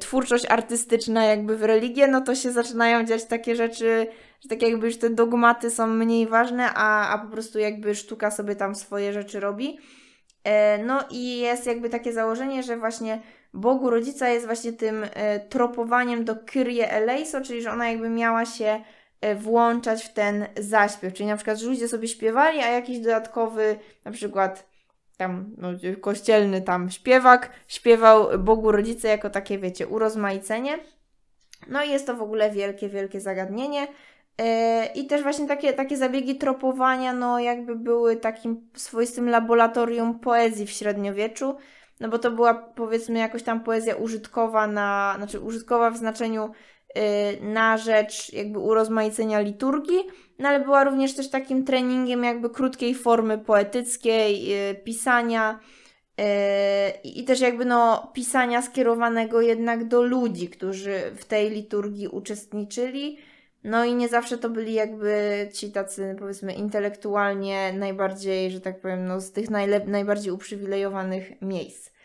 twórczość 0.00 0.46
artystyczna 0.46 1.24
jakby 1.24 1.56
w 1.56 1.62
religię, 1.62 2.06
no 2.06 2.20
to 2.20 2.34
się 2.34 2.50
zaczynają 2.52 3.04
dziać 3.04 3.24
takie 3.24 3.56
rzeczy, 3.56 4.06
że 4.40 4.48
tak 4.48 4.62
jakby 4.62 4.86
już 4.86 4.96
te 4.96 5.10
dogmaty 5.10 5.70
są 5.70 5.86
mniej 5.86 6.26
ważne, 6.26 6.70
a, 6.74 7.08
a 7.08 7.18
po 7.18 7.28
prostu 7.32 7.58
jakby 7.58 7.94
sztuka 7.94 8.30
sobie 8.30 8.56
tam 8.56 8.74
swoje 8.74 9.12
rzeczy 9.12 9.40
robi. 9.40 9.78
E, 10.44 10.78
no 10.84 11.00
i 11.10 11.38
jest 11.38 11.66
jakby 11.66 11.88
takie 11.88 12.12
założenie, 12.12 12.62
że 12.62 12.76
właśnie 12.76 13.20
Bogu 13.54 13.90
Rodzica 13.90 14.28
jest 14.28 14.46
właśnie 14.46 14.72
tym 14.72 15.06
e, 15.14 15.40
tropowaniem 15.40 16.24
do 16.24 16.36
Kyrie 16.36 16.90
eleison, 16.90 17.44
czyli 17.44 17.62
że 17.62 17.70
ona 17.70 17.88
jakby 17.88 18.08
miała 18.08 18.44
się 18.44 18.80
E, 19.20 19.34
włączać 19.34 20.04
w 20.04 20.12
ten 20.12 20.46
zaśpiew. 20.56 21.14
Czyli 21.14 21.28
na 21.28 21.36
przykład, 21.36 21.58
że 21.58 21.66
ludzie 21.66 21.88
sobie 21.88 22.08
śpiewali, 22.08 22.60
a 22.60 22.68
jakiś 22.68 22.98
dodatkowy, 22.98 23.78
na 24.04 24.10
przykład 24.10 24.66
tam 25.16 25.54
no, 25.58 25.68
kościelny 26.00 26.62
tam 26.62 26.90
śpiewak 26.90 27.50
śpiewał 27.68 28.38
Bogu 28.38 28.72
Rodzice 28.72 29.08
jako 29.08 29.30
takie, 29.30 29.58
wiecie, 29.58 29.88
urozmaicenie. 29.88 30.78
No 31.68 31.82
i 31.82 31.90
jest 31.90 32.06
to 32.06 32.14
w 32.14 32.22
ogóle 32.22 32.50
wielkie, 32.50 32.88
wielkie 32.88 33.20
zagadnienie. 33.20 33.88
Yy, 34.38 34.44
I 34.94 35.06
też 35.06 35.22
właśnie 35.22 35.46
takie, 35.48 35.72
takie 35.72 35.96
zabiegi 35.96 36.36
tropowania, 36.36 37.12
no 37.12 37.38
jakby 37.38 37.76
były 37.76 38.16
takim 38.16 38.70
swoistym 38.74 39.28
laboratorium 39.28 40.18
poezji 40.18 40.66
w 40.66 40.70
średniowieczu, 40.70 41.56
no 42.00 42.08
bo 42.08 42.18
to 42.18 42.30
była 42.30 42.54
powiedzmy 42.54 43.18
jakoś 43.18 43.42
tam 43.42 43.60
poezja 43.60 43.96
użytkowa 43.96 44.66
na, 44.66 45.14
znaczy 45.16 45.40
użytkowa 45.40 45.90
w 45.90 45.96
znaczeniu 45.96 46.50
na 47.40 47.76
rzecz 47.76 48.32
jakby 48.32 48.58
urozmaicenia 48.58 49.40
liturgii, 49.40 50.00
no 50.38 50.48
ale 50.48 50.60
była 50.60 50.84
również 50.84 51.14
też 51.14 51.30
takim 51.30 51.64
treningiem 51.64 52.24
jakby 52.24 52.50
krótkiej 52.50 52.94
formy 52.94 53.38
poetyckiej, 53.38 54.54
y, 54.70 54.74
pisania 54.74 55.60
y, 56.20 56.24
i 57.04 57.24
też 57.24 57.40
jakby 57.40 57.64
no 57.64 58.10
pisania 58.14 58.62
skierowanego 58.62 59.40
jednak 59.40 59.88
do 59.88 60.02
ludzi, 60.02 60.48
którzy 60.48 61.00
w 61.16 61.24
tej 61.24 61.50
liturgii 61.50 62.08
uczestniczyli. 62.08 63.18
No 63.64 63.84
i 63.84 63.94
nie 63.94 64.08
zawsze 64.08 64.38
to 64.38 64.50
byli 64.50 64.74
jakby 64.74 65.48
ci 65.54 65.72
tacy 65.72 66.16
powiedzmy 66.18 66.52
intelektualnie 66.52 67.72
najbardziej, 67.72 68.50
że 68.50 68.60
tak 68.60 68.80
powiem, 68.80 69.06
no 69.06 69.20
z 69.20 69.32
tych 69.32 69.50
najlep- 69.50 69.88
najbardziej 69.88 70.32
uprzywilejowanych 70.32 71.42
miejsc. 71.42 71.95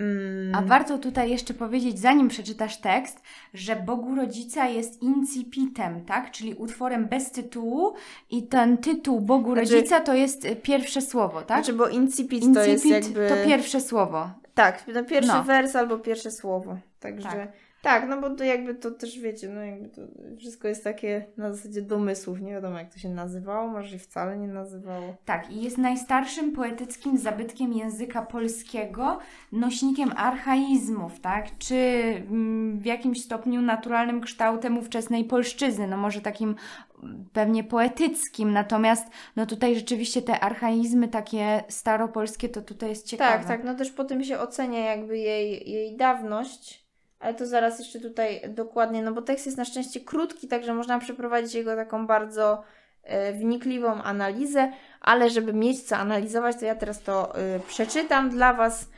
Mm. 0.00 0.54
A 0.54 0.62
warto 0.62 0.98
tutaj 0.98 1.30
jeszcze 1.30 1.54
powiedzieć, 1.54 1.98
zanim 1.98 2.28
przeczytasz 2.28 2.76
tekst, 2.76 3.22
że 3.54 3.76
Bogu 3.76 4.14
Rodzica 4.14 4.68
jest 4.68 5.02
incipitem, 5.02 6.04
tak? 6.04 6.30
Czyli 6.30 6.54
utworem 6.54 7.06
bez 7.06 7.30
tytułu 7.30 7.94
i 8.30 8.42
ten 8.42 8.78
tytuł 8.78 9.20
Bogu 9.20 9.54
znaczy, 9.54 9.74
Rodzica 9.74 10.00
to 10.00 10.14
jest 10.14 10.44
y, 10.44 10.56
pierwsze 10.56 11.00
słowo, 11.02 11.42
tak? 11.42 11.58
Znaczy, 11.58 11.72
bo 11.72 11.88
incipit, 11.88 12.42
incipit 12.42 12.54
to 12.54 12.64
jest 12.64 12.86
jakby... 12.86 13.28
to 13.28 13.34
pierwsze 13.48 13.80
słowo. 13.80 14.30
Tak, 14.54 14.84
no 14.94 15.04
pierwszy 15.04 15.32
no. 15.32 15.44
wers 15.44 15.76
albo 15.76 15.98
pierwsze 15.98 16.30
słowo. 16.30 16.76
Także... 17.00 17.28
Tak. 17.28 17.69
Tak, 17.82 18.08
no 18.08 18.20
bo 18.20 18.30
to 18.30 18.44
jakby 18.44 18.74
to 18.74 18.90
też 18.90 19.18
wiecie, 19.18 19.48
no 19.48 19.60
jakby 19.60 19.88
to 19.88 20.02
wszystko 20.38 20.68
jest 20.68 20.84
takie 20.84 21.26
na 21.36 21.52
zasadzie 21.52 21.82
domysłów, 21.82 22.40
nie 22.40 22.52
wiadomo 22.52 22.78
jak 22.78 22.92
to 22.92 22.98
się 22.98 23.08
nazywało, 23.08 23.68
może 23.68 23.98
wcale 23.98 24.38
nie 24.38 24.48
nazywało. 24.48 25.16
Tak, 25.24 25.50
i 25.50 25.62
jest 25.62 25.78
najstarszym 25.78 26.52
poetyckim 26.52 27.18
zabytkiem 27.18 27.72
języka 27.72 28.22
polskiego, 28.22 29.18
nośnikiem 29.52 30.12
archaizmów, 30.16 31.20
tak, 31.20 31.58
czy 31.58 31.74
mm, 31.74 32.78
w 32.80 32.84
jakimś 32.84 33.24
stopniu 33.24 33.62
naturalnym 33.62 34.20
kształtem 34.20 34.78
ówczesnej 34.78 35.24
polszczyzny, 35.24 35.86
no 35.86 35.96
może 35.96 36.20
takim 36.20 36.54
mm, 37.02 37.28
pewnie 37.32 37.64
poetyckim, 37.64 38.52
natomiast 38.52 39.06
no 39.36 39.46
tutaj 39.46 39.74
rzeczywiście 39.74 40.22
te 40.22 40.40
archaizmy 40.40 41.08
takie 41.08 41.64
staropolskie 41.68 42.48
to 42.48 42.62
tutaj 42.62 42.88
jest 42.88 43.06
ciekawe. 43.06 43.38
Tak, 43.38 43.46
tak, 43.46 43.64
no 43.64 43.74
też 43.74 43.90
po 43.90 44.04
tym 44.04 44.24
się 44.24 44.38
ocenia 44.38 44.78
jakby 44.78 45.18
jej, 45.18 45.70
jej 45.70 45.96
dawność, 45.96 46.89
ale 47.20 47.34
to 47.34 47.46
zaraz 47.46 47.78
jeszcze 47.78 48.00
tutaj 48.00 48.42
dokładnie, 48.48 49.02
no 49.02 49.12
bo 49.12 49.22
tekst 49.22 49.46
jest 49.46 49.58
na 49.58 49.64
szczęście 49.64 50.00
krótki, 50.00 50.48
także 50.48 50.74
można 50.74 50.98
przeprowadzić 50.98 51.54
jego 51.54 51.76
taką 51.76 52.06
bardzo 52.06 52.62
e, 53.02 53.32
wnikliwą 53.32 54.02
analizę, 54.02 54.72
ale 55.00 55.30
żeby 55.30 55.52
mieć 55.52 55.82
co 55.82 55.96
analizować, 55.96 56.56
to 56.56 56.64
ja 56.64 56.74
teraz 56.74 57.02
to 57.02 57.38
e, 57.38 57.60
przeczytam 57.60 58.30
dla 58.30 58.54
Was. 58.54 58.88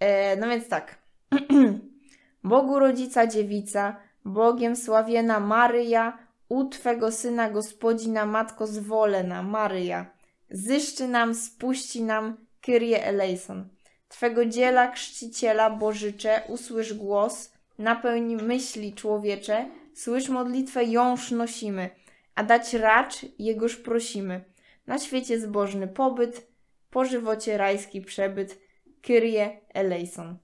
E, 0.00 0.36
no 0.36 0.48
więc 0.48 0.68
tak. 0.68 0.98
Bogu 2.44 2.78
Rodzica 2.78 3.26
Dziewica, 3.26 3.96
Bogiem 4.24 4.76
sławiena 4.76 5.40
Maryja, 5.40 6.18
u 6.48 6.64
Twego 6.64 7.12
Syna 7.12 7.50
Gospodzina 7.50 8.26
Matko 8.26 8.66
zwolena 8.66 9.42
Maryja, 9.42 10.06
zyszczy 10.50 11.08
nam, 11.08 11.34
spuści 11.34 12.02
nam 12.02 12.36
Kyrie 12.60 13.04
eleison. 13.04 13.68
Twego 14.08 14.46
dziela 14.46 14.90
chrzciciela 14.90 15.70
Bożycze, 15.70 16.42
usłysz 16.48 16.94
głos, 16.94 17.57
napełni 17.78 18.36
myśli 18.36 18.94
człowiecze, 18.94 19.70
słysz 19.94 20.28
modlitwę 20.28 20.84
jąż 20.84 21.30
nosimy, 21.30 21.90
a 22.34 22.44
dać 22.44 22.74
racz 22.74 23.26
Jegoż 23.38 23.76
prosimy. 23.76 24.44
Na 24.86 24.98
świecie 24.98 25.40
zbożny 25.40 25.88
pobyt, 25.88 26.48
po 26.90 27.04
żywocie 27.04 27.58
rajski 27.58 28.00
przebyt, 28.00 28.58
Kyrie 29.02 29.60
eleison. 29.74 30.38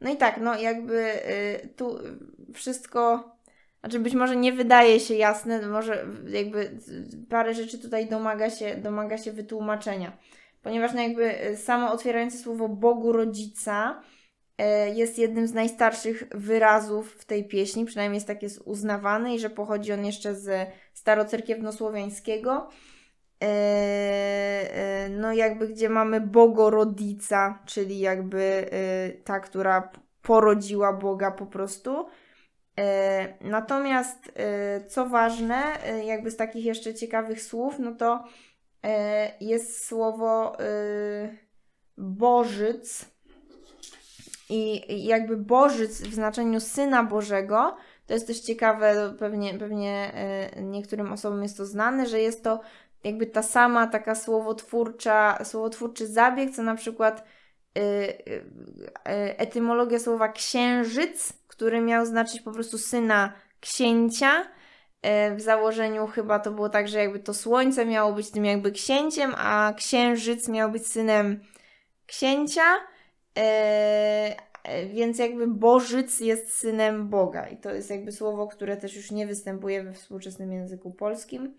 no 0.00 0.12
i 0.12 0.16
tak, 0.16 0.40
no 0.40 0.58
jakby 0.58 1.28
y, 1.64 1.68
tu 1.76 1.98
wszystko, 2.54 3.30
znaczy 3.80 3.98
być 3.98 4.14
może 4.14 4.36
nie 4.36 4.52
wydaje 4.52 5.00
się 5.00 5.14
jasne, 5.14 5.66
może 5.66 6.06
jakby 6.28 6.78
parę 7.28 7.54
rzeczy 7.54 7.78
tutaj 7.78 8.08
domaga 8.08 8.50
się, 8.50 8.76
domaga 8.76 9.18
się 9.18 9.32
wytłumaczenia. 9.32 10.18
Ponieważ 10.62 10.92
no 10.92 11.02
jakby 11.02 11.46
y, 11.46 11.56
samo 11.56 11.92
otwierające 11.92 12.38
słowo 12.38 12.68
Bogu 12.68 13.12
Rodzica 13.12 14.02
jest 14.94 15.18
jednym 15.18 15.46
z 15.46 15.52
najstarszych 15.52 16.24
wyrazów 16.30 17.12
w 17.12 17.24
tej 17.24 17.48
pieśni, 17.48 17.84
przynajmniej 17.84 18.16
jest 18.16 18.26
tak 18.26 18.42
jest 18.42 18.62
uznawany 18.64 19.34
i 19.34 19.38
że 19.38 19.50
pochodzi 19.50 19.92
on 19.92 20.04
jeszcze 20.04 20.34
z 20.34 20.68
starocerkiewnosłowiańskiego. 20.92 22.68
E, 23.42 23.46
e, 23.46 25.08
no 25.08 25.32
jakby 25.32 25.68
gdzie 25.68 25.88
mamy 25.88 26.20
Bogorodica, 26.20 27.58
czyli 27.66 27.98
jakby 27.98 28.70
ta, 29.24 29.40
która 29.40 29.92
porodziła 30.22 30.92
Boga 30.92 31.30
po 31.30 31.46
prostu. 31.46 32.06
Natomiast 33.40 34.32
co 34.88 35.08
ważne, 35.08 35.62
jakby 36.04 36.30
z 36.30 36.36
takich 36.36 36.64
jeszcze 36.64 36.94
ciekawych 36.94 37.42
słów, 37.42 37.78
no 37.78 37.94
to 37.94 38.24
jest 39.40 39.86
słowo 39.86 40.56
Bożyc, 41.98 43.13
i 44.48 45.04
jakby 45.04 45.36
Bożyc 45.36 46.02
w 46.02 46.14
znaczeniu 46.14 46.60
Syna 46.60 47.04
Bożego, 47.04 47.76
to 48.06 48.14
jest 48.14 48.26
też 48.26 48.40
ciekawe, 48.40 49.14
pewnie, 49.18 49.58
pewnie 49.58 50.12
e, 50.14 50.62
niektórym 50.62 51.12
osobom 51.12 51.42
jest 51.42 51.56
to 51.56 51.66
znane, 51.66 52.06
że 52.06 52.20
jest 52.20 52.44
to 52.44 52.60
jakby 53.04 53.26
ta 53.26 53.42
sama 53.42 53.86
taka 53.86 54.14
słowotwórcza, 54.14 55.44
słowotwórczy 55.44 56.06
zabieg, 56.06 56.50
co 56.54 56.62
na 56.62 56.74
przykład 56.74 57.24
e, 57.78 57.80
e, 59.06 59.38
etymologia 59.38 59.98
słowa 59.98 60.28
księżyc, 60.28 61.32
który 61.48 61.80
miał 61.80 62.06
znaczyć 62.06 62.40
po 62.40 62.52
prostu 62.52 62.78
syna 62.78 63.32
księcia. 63.60 64.44
W 65.36 65.40
założeniu 65.40 66.06
chyba 66.06 66.38
to 66.38 66.50
było 66.50 66.68
tak, 66.68 66.88
że 66.88 66.98
jakby 66.98 67.18
to 67.18 67.34
słońce 67.34 67.86
miało 67.86 68.12
być 68.12 68.30
tym 68.30 68.44
jakby 68.44 68.72
księciem, 68.72 69.34
a 69.36 69.72
księżyc 69.76 70.48
miał 70.48 70.70
być 70.70 70.86
synem 70.86 71.40
księcia. 72.06 72.62
E, 73.38 74.86
więc 74.86 75.18
jakby 75.18 75.46
Bożyc 75.46 76.20
jest 76.20 76.56
synem 76.56 77.08
Boga 77.08 77.48
i 77.48 77.56
to 77.56 77.74
jest 77.74 77.90
jakby 77.90 78.12
słowo, 78.12 78.46
które 78.46 78.76
też 78.76 78.96
już 78.96 79.10
nie 79.10 79.26
występuje 79.26 79.82
we 79.82 79.92
współczesnym 79.92 80.52
języku 80.52 80.90
polskim. 80.90 81.54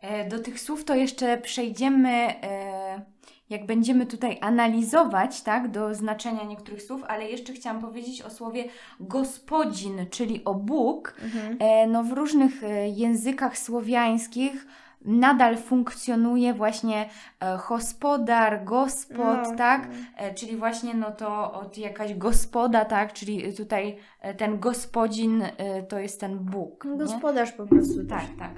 E, 0.00 0.28
do 0.28 0.38
tych 0.38 0.60
słów 0.60 0.84
to 0.84 0.94
jeszcze 0.94 1.38
przejdziemy, 1.38 2.10
e, 2.42 3.02
jak 3.50 3.66
będziemy 3.66 4.06
tutaj 4.06 4.38
analizować, 4.40 5.42
tak, 5.42 5.70
do 5.70 5.94
znaczenia 5.94 6.44
niektórych 6.44 6.82
słów, 6.82 7.02
ale 7.08 7.28
jeszcze 7.30 7.52
chciałam 7.52 7.80
powiedzieć 7.80 8.22
o 8.22 8.30
słowie 8.30 8.64
gospodzin, 9.00 10.06
czyli 10.10 10.44
o 10.44 10.54
Bóg. 10.54 11.14
Mhm. 11.22 11.58
No 11.92 12.04
w 12.04 12.12
różnych 12.12 12.52
językach 12.96 13.58
słowiańskich 13.58 14.66
nadal 15.04 15.56
funkcjonuje 15.56 16.54
właśnie 16.54 17.08
e, 17.40 17.58
gospodar, 17.68 18.64
gospod, 18.64 19.38
No, 19.50 19.56
tak? 19.56 19.88
no. 19.88 19.94
E, 20.16 20.34
czyli 20.34 20.56
właśnie 20.56 20.94
no 20.94 21.10
to 21.10 21.52
od 21.52 21.78
jakaś 21.78 22.14
gospoda, 22.14 22.84
tak? 22.84 23.12
Czyli 23.12 23.54
tutaj 23.54 23.96
e, 24.20 24.34
ten 24.34 24.58
gospodzin 24.58 25.42
to 25.88 25.98
jest 25.98 26.20
ten 26.20 26.38
Bóg. 26.38 26.84
nie? 26.84 26.96
Gospodarz 26.96 27.52
po 27.52 27.66
prostu. 27.66 28.04
Tak, 28.08 28.26
tak. 28.38 28.50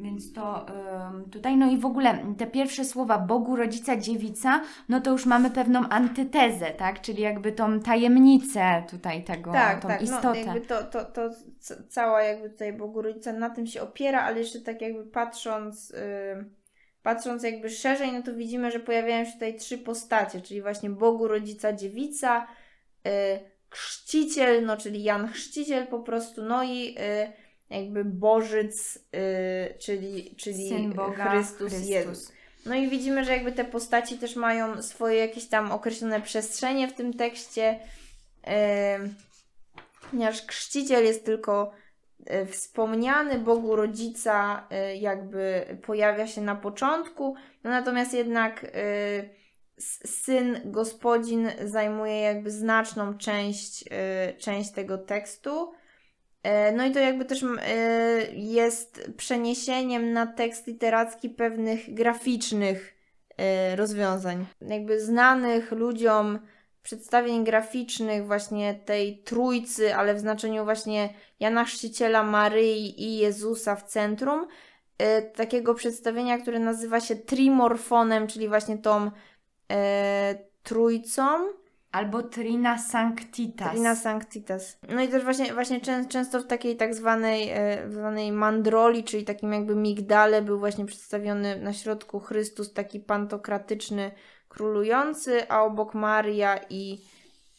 Więc 0.00 0.32
to 0.32 0.66
tutaj, 1.32 1.56
no 1.56 1.70
i 1.70 1.78
w 1.78 1.86
ogóle 1.86 2.18
te 2.38 2.46
pierwsze 2.46 2.84
słowa 2.84 3.18
Bogu, 3.18 3.56
rodzica, 3.56 3.96
dziewica, 3.96 4.60
no 4.88 5.00
to 5.00 5.10
już 5.10 5.26
mamy 5.26 5.50
pewną 5.50 5.88
antytezę, 5.88 6.70
tak? 6.70 7.00
Czyli 7.00 7.22
jakby 7.22 7.52
tą 7.52 7.80
tajemnicę 7.80 8.84
tutaj 8.90 9.24
tego, 9.24 9.52
tak, 9.52 9.82
tą 9.82 9.88
tak. 9.88 10.02
istotę. 10.02 10.28
No, 10.28 10.52
jakby 10.52 10.60
to, 10.60 10.84
to, 10.84 11.04
to 11.04 11.30
cała 11.88 12.22
jakby 12.22 12.50
tutaj 12.50 12.72
Bogu 12.72 13.02
Rodzica 13.02 13.32
na 13.32 13.50
tym 13.50 13.66
się 13.66 13.82
opiera, 13.82 14.22
ale 14.22 14.38
jeszcze 14.38 14.60
tak 14.60 14.80
jakby 14.80 15.04
patrząc, 15.04 15.92
patrząc 17.02 17.42
jakby 17.42 17.70
szerzej, 17.70 18.12
no 18.12 18.22
to 18.22 18.34
widzimy, 18.34 18.70
że 18.70 18.80
pojawiają 18.80 19.24
się 19.24 19.32
tutaj 19.32 19.56
trzy 19.56 19.78
postacie, 19.78 20.40
czyli 20.40 20.62
właśnie 20.62 20.90
Bogu 20.90 21.28
Rodzica, 21.28 21.72
Dziewica, 21.72 22.46
yy, 23.04 23.10
Chrzciciel, 23.70 24.66
no 24.66 24.76
czyli 24.76 25.02
Jan 25.02 25.28
Chrzciciel 25.28 25.86
po 25.86 26.00
prostu, 26.00 26.42
no 26.42 26.62
i 26.62 26.94
yy, 26.94 27.32
jakby 27.70 28.04
Bożyc, 28.04 28.94
yy, 29.12 29.78
czyli, 29.78 30.36
czyli 30.36 30.68
Syn 30.68 30.92
Boga, 30.92 31.30
Chrystus, 31.30 31.68
Chrystus. 31.68 31.88
Jezus. 31.88 32.32
No 32.66 32.74
i 32.74 32.88
widzimy, 32.88 33.24
że 33.24 33.32
jakby 33.32 33.52
te 33.52 33.64
postaci 33.64 34.18
też 34.18 34.36
mają 34.36 34.82
swoje 34.82 35.18
jakieś 35.18 35.48
tam 35.48 35.72
określone 35.72 36.20
przestrzenie 36.20 36.88
w 36.88 36.92
tym 36.92 37.14
tekście. 37.14 37.80
Em, 38.42 39.14
Ponieważ 40.10 40.46
chrzciciel 40.46 41.04
jest 41.04 41.24
tylko 41.24 41.72
e, 42.26 42.46
wspomniany 42.46 43.38
Bogu 43.38 43.76
rodzica, 43.76 44.66
jakby 45.00 45.64
pojawia 45.82 46.26
się 46.26 46.40
na 46.40 46.54
początku, 46.54 47.34
no 47.64 47.70
natomiast 47.70 48.14
jednak 48.14 48.66
syn 50.04 50.60
gospodzin 50.64 51.50
zajmuje 51.64 52.20
jakby 52.20 52.50
znaczną 52.50 53.18
część, 53.18 53.84
część 54.38 54.72
tego 54.72 54.98
tekstu. 54.98 55.72
E, 56.42 56.72
No 56.72 56.86
i 56.86 56.92
to 56.92 56.98
jakby 56.98 57.24
też 57.24 57.42
e, 57.42 57.46
jest 58.34 59.10
przeniesieniem 59.16 60.12
na 60.12 60.26
tekst 60.26 60.66
literacki 60.66 61.30
pewnych 61.30 61.94
graficznych 61.94 62.94
e, 63.36 63.76
rozwiązań. 63.76 64.46
Jakby 64.60 65.00
znanych 65.00 65.72
ludziom 65.72 66.38
przedstawień 66.82 67.44
graficznych 67.44 68.26
właśnie 68.26 68.74
tej 68.74 69.22
trójcy, 69.22 69.94
ale 69.94 70.14
w 70.14 70.20
znaczeniu 70.20 70.64
właśnie 70.64 71.14
Jana 71.40 71.64
Chrzciciela, 71.64 72.22
Maryi 72.22 73.02
i 73.02 73.18
Jezusa 73.18 73.76
w 73.76 73.82
centrum. 73.82 74.46
Takiego 75.34 75.74
przedstawienia, 75.74 76.38
które 76.38 76.58
nazywa 76.58 77.00
się 77.00 77.16
trimorfonem, 77.16 78.26
czyli 78.26 78.48
właśnie 78.48 78.78
tą 78.78 79.10
e, 79.72 80.34
trójcą. 80.62 81.48
Albo 81.92 82.22
Trina 82.22 82.78
Sanctitas. 82.78 83.72
Trina 83.72 83.94
Sanctitas. 83.94 84.78
No 84.88 85.02
i 85.02 85.08
też 85.08 85.24
właśnie, 85.24 85.54
właśnie 85.54 85.80
czę, 85.80 86.04
często 86.08 86.40
w 86.40 86.46
takiej 86.46 86.76
tak 86.76 86.94
zwanej, 86.94 87.50
e, 87.50 87.90
zwanej 87.90 88.32
mandroli, 88.32 89.04
czyli 89.04 89.24
takim 89.24 89.52
jakby 89.52 89.76
migdale 89.76 90.42
był 90.42 90.58
właśnie 90.58 90.86
przedstawiony 90.86 91.60
na 91.60 91.72
środku 91.72 92.20
Chrystus 92.20 92.72
taki 92.72 93.00
pantokratyczny, 93.00 94.10
królujący, 94.48 95.48
a 95.48 95.62
obok 95.62 95.94
Maria 95.94 96.60
i, 96.70 96.98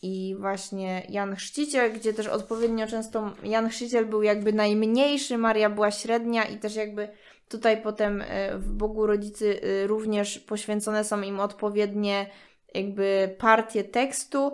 i 0.01 0.35
właśnie 0.39 1.05
Jan 1.09 1.35
Chrzciciel, 1.35 1.93
gdzie 1.93 2.13
też 2.13 2.27
odpowiednio 2.27 2.87
często 2.87 3.31
Jan 3.43 3.69
Chrzciciel 3.69 4.05
był 4.05 4.23
jakby 4.23 4.53
najmniejszy, 4.53 5.37
Maria 5.37 5.69
była 5.69 5.91
średnia 5.91 6.45
i 6.45 6.57
też 6.57 6.75
jakby 6.75 7.09
tutaj 7.49 7.81
potem 7.81 8.23
e, 8.27 8.57
w 8.57 8.73
Bogu 8.73 9.07
Rodzicy 9.07 9.61
e, 9.61 9.87
również 9.87 10.39
poświęcone 10.39 11.03
są 11.03 11.21
im 11.21 11.39
odpowiednie 11.39 12.27
jakby 12.73 13.35
partie 13.37 13.83
tekstu. 13.83 14.51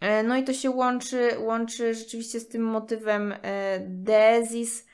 E, 0.00 0.22
No 0.22 0.36
i 0.36 0.44
to 0.44 0.52
się 0.52 0.70
łączy, 0.70 1.30
łączy 1.38 1.94
rzeczywiście 1.94 2.40
z 2.40 2.48
tym 2.48 2.62
motywem 2.62 3.34
e, 3.42 3.80
deezis, 3.80 4.86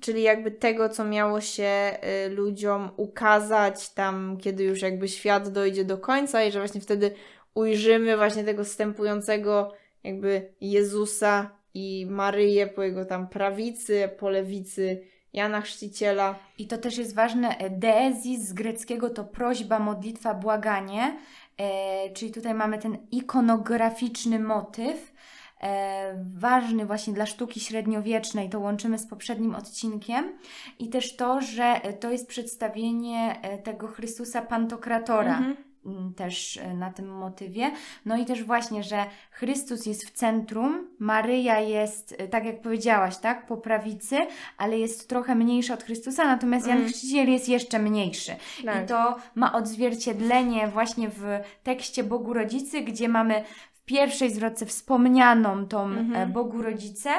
czyli 0.00 0.22
jakby 0.22 0.50
tego, 0.50 0.88
co 0.88 1.04
miało 1.04 1.40
się 1.40 1.64
e, 1.64 2.28
ludziom 2.28 2.90
ukazać 2.96 3.90
tam, 3.90 4.38
kiedy 4.42 4.64
już 4.64 4.82
jakby 4.82 5.08
świat 5.08 5.48
dojdzie 5.48 5.84
do 5.84 5.98
końca 5.98 6.44
i 6.44 6.52
że 6.52 6.58
właśnie 6.58 6.80
wtedy 6.80 7.10
ujrzymy 7.54 8.16
właśnie 8.16 8.44
tego 8.44 8.64
wstępującego 8.64 9.72
jakby 10.04 10.52
Jezusa 10.60 11.50
i 11.74 12.06
Maryję 12.10 12.66
po 12.66 12.82
jego 12.82 13.04
tam 13.04 13.28
prawicy, 13.28 14.10
po 14.18 14.28
lewicy 14.28 15.02
Jana 15.32 15.60
Chrzciciela. 15.60 16.38
I 16.58 16.66
to 16.66 16.78
też 16.78 16.98
jest 16.98 17.14
ważne. 17.14 17.56
Deezis 17.70 18.48
z 18.48 18.52
greckiego 18.52 19.10
to 19.10 19.24
prośba, 19.24 19.78
modlitwa, 19.78 20.34
błaganie. 20.34 21.18
E, 21.58 22.10
czyli 22.10 22.32
tutaj 22.32 22.54
mamy 22.54 22.78
ten 22.78 22.98
ikonograficzny 23.10 24.40
motyw. 24.40 25.12
E, 25.62 26.24
ważny 26.34 26.86
właśnie 26.86 27.12
dla 27.12 27.26
sztuki 27.26 27.60
średniowiecznej, 27.60 28.50
to 28.50 28.60
łączymy 28.60 28.98
z 28.98 29.06
poprzednim 29.06 29.54
odcinkiem. 29.54 30.38
I 30.78 30.88
też 30.88 31.16
to, 31.16 31.40
że 31.40 31.80
to 32.00 32.10
jest 32.10 32.28
przedstawienie 32.28 33.40
e, 33.42 33.58
tego 33.58 33.88
Chrystusa 33.88 34.42
Pantokratora. 34.42 35.38
Mhm. 35.38 35.67
Mm, 35.86 36.14
też 36.14 36.56
e, 36.56 36.74
na 36.74 36.90
tym 36.92 37.08
motywie. 37.18 37.70
No 38.04 38.16
i 38.16 38.24
też 38.24 38.44
właśnie, 38.44 38.82
że 38.82 39.04
Chrystus 39.30 39.86
jest 39.86 40.04
w 40.04 40.10
centrum, 40.12 40.88
Maryja 40.98 41.60
jest, 41.60 42.14
e, 42.18 42.28
tak 42.28 42.44
jak 42.44 42.60
powiedziałaś, 42.60 43.16
tak, 43.16 43.46
po 43.46 43.56
prawicy, 43.56 44.16
ale 44.58 44.78
jest 44.78 45.08
trochę 45.08 45.34
mniejsza 45.34 45.74
od 45.74 45.82
Chrystusa, 45.82 46.24
natomiast 46.24 46.66
Jan 46.66 46.78
Mm. 46.78 46.88
Chrzciciel 46.90 47.30
jest 47.30 47.48
jeszcze 47.48 47.78
mniejszy. 47.78 48.36
Tak. 48.64 48.84
I 48.84 48.86
to 48.88 49.16
ma 49.34 49.52
odzwierciedlenie 49.52 50.68
właśnie 50.68 51.08
w 51.08 51.24
tekście 51.62 52.04
Bogu 52.04 52.32
Rodzicy, 52.32 52.80
gdzie 52.80 53.08
mamy 53.08 53.44
w 53.72 53.84
pierwszej 53.84 54.30
zwrotce 54.30 54.66
wspomnianą 54.66 55.66
tą 55.66 55.82
Mhm. 55.84 56.14
e, 56.14 56.26
Bogu 56.32 56.62
Rodzicę. 56.62 57.10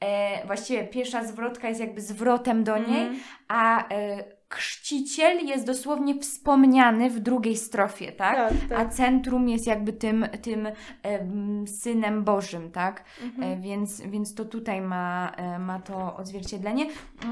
E, 0.00 0.46
właściwie 0.46 0.84
pierwsza 0.84 1.24
zwrotka 1.24 1.68
jest 1.68 1.80
jakby 1.80 2.00
zwrotem 2.00 2.64
do 2.64 2.78
niej, 2.78 3.02
Mhm. 3.02 3.20
a 3.48 3.88
e, 3.88 4.24
chrzciciel 4.54 5.46
jest 5.46 5.66
dosłownie 5.66 6.20
wspomniany 6.20 7.10
w 7.10 7.20
drugiej 7.20 7.56
strofie, 7.56 8.12
tak? 8.12 8.36
Tak, 8.36 8.52
A 8.64 8.84
tak. 8.84 8.94
centrum 8.94 9.48
jest 9.48 9.66
jakby 9.66 9.92
tym, 9.92 10.26
tym 10.42 10.68
em, 11.02 11.64
synem 11.66 12.24
Bożym, 12.24 12.70
tak? 12.70 13.04
Mhm. 13.22 13.52
E, 13.52 13.62
więc, 13.62 14.00
więc 14.00 14.34
to 14.34 14.44
tutaj 14.44 14.80
ma, 14.80 15.32
e, 15.36 15.58
ma 15.58 15.78
to 15.80 16.16
odzwierciedlenie. 16.16 16.86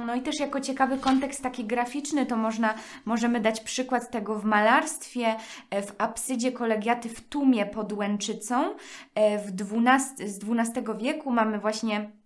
No 0.07 0.15
i 0.15 0.23
też 0.23 0.41
jako 0.41 0.61
ciekawy 0.61 0.99
kontekst 0.99 1.43
taki 1.43 1.65
graficzny, 1.65 2.27
to 2.27 2.37
można, 2.37 2.75
możemy 3.05 3.41
dać 3.41 3.61
przykład 3.61 4.11
tego 4.11 4.39
w 4.39 4.45
malarstwie, 4.45 5.37
e, 5.71 5.83
w 5.83 5.95
apsydzie 5.99 6.53
kolegiaty 6.53 7.09
w 7.09 7.21
Tumie 7.29 7.67
pod 7.67 7.93
Łęczycą. 7.93 8.75
E, 9.15 9.39
W 9.39 9.51
12, 9.51 10.29
z 10.29 10.41
XII 10.45 10.83
wieku 10.99 11.31
mamy 11.31 11.59
właśnie 11.59 11.97
e, 11.97 12.26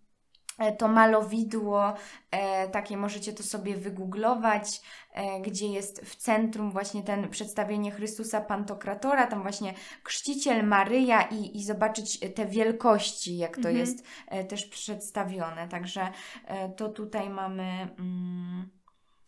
to 0.79 0.88
malowidło, 0.88 1.94
e, 2.31 2.68
takie 2.68 2.96
możecie 2.96 3.33
to 3.33 3.42
sobie 3.42 3.77
wygooglować, 3.77 4.81
e, 5.12 5.40
gdzie 5.40 5.66
jest 5.66 6.01
w 6.05 6.16
centrum 6.16 6.70
właśnie 6.70 7.03
ten 7.03 7.29
przedstawienie 7.29 7.90
Chrystusa 7.90 8.40
Pantokratora, 8.40 9.27
tam 9.27 9.42
właśnie 9.42 9.75
Chrzciciel, 10.05 10.66
Maryja 10.66 11.23
i, 11.23 11.59
i 11.59 11.64
zobaczyć 11.64 12.20
te 12.35 12.46
wielkości, 12.46 13.37
jak 13.37 13.55
to 13.55 13.68
Mhm. 13.68 13.77
jest 13.77 14.05
e, 14.29 14.44
też 14.44 14.66
przedstawione. 14.66 15.68
Także 15.68 16.09
e, 16.46 16.68
to 16.68 16.88
tutaj 16.88 17.31
mamy. 17.31 17.88
Mm, 17.99 18.70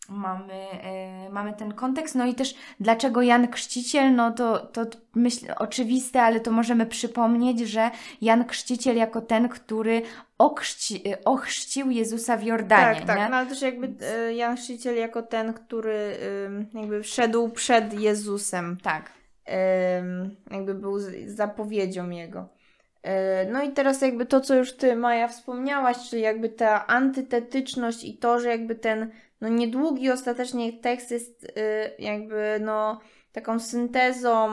Mamy, 0.09 0.53
e, 0.53 1.29
mamy 1.29 1.53
ten 1.53 1.73
kontekst, 1.73 2.15
no 2.15 2.25
i 2.25 2.35
też 2.35 2.55
dlaczego 2.79 3.21
Jan 3.21 3.51
Chrzciciel, 3.51 4.15
no 4.15 4.31
to, 4.31 4.59
to 4.59 4.85
myślę 5.15 5.55
oczywiste, 5.55 6.21
ale 6.21 6.39
to 6.39 6.51
możemy 6.51 6.85
przypomnieć, 6.85 7.59
że 7.59 7.91
Jan 8.21 8.47
Chrzciciel 8.47 8.97
jako 8.97 9.21
ten, 9.21 9.49
który 9.49 10.01
okrzci, 10.45 11.09
e, 11.09 11.23
ochrzcił 11.25 11.91
Jezusa 11.91 12.37
w 12.37 12.43
Jordanie, 12.43 12.95
Tak, 12.99 13.07
tak. 13.07 13.17
nie? 13.19 13.29
No 13.29 13.35
ale 13.35 13.47
też 13.49 13.61
jakby 13.61 14.05
e, 14.05 14.33
Jan 14.33 14.57
Chrzciciel 14.57 14.95
jako 14.95 15.21
ten, 15.21 15.53
który 15.53 16.17
jakby 16.73 17.03
wszedł 17.03 17.49
przed 17.49 17.93
Jezusem. 17.93 18.77
Tak. 18.83 19.11
Jakby 20.51 20.73
był 20.75 20.99
zapowiedzią 21.25 22.09
jego. 22.09 22.47
E, 23.03 23.45
No 23.51 23.63
i 23.63 23.71
teraz 23.71 24.01
jakby 24.01 24.25
to, 24.25 24.41
co 24.41 24.55
już 24.55 24.73
Ty, 24.73 24.95
Maja, 24.95 25.27
wspomniałaś, 25.27 25.97
czyli 26.09 26.21
jakby 26.21 26.49
ta 26.49 26.87
antytetyczność 26.87 28.03
i 28.03 28.17
to, 28.17 28.39
że 28.39 28.49
jakby 28.49 28.75
ten 28.75 29.11
no 29.41 29.49
niedługi 29.49 30.11
ostatecznie 30.11 30.73
tekst 30.73 31.11
jest 31.11 31.43
y, 31.43 31.49
jakby 31.99 32.59
no 32.61 32.99
taką 33.31 33.59
syntezą 33.59 34.49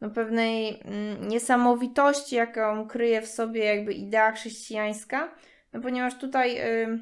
no 0.00 0.10
pewnej 0.10 0.80
mm, 0.84 1.28
niesamowitości, 1.28 2.36
jaką 2.36 2.88
kryje 2.88 3.22
w 3.22 3.28
sobie 3.28 3.64
jakby 3.64 3.92
idea 3.92 4.32
chrześcijańska, 4.32 5.34
no 5.72 5.80
ponieważ 5.80 6.18
tutaj 6.18 6.60
y, 6.60 6.98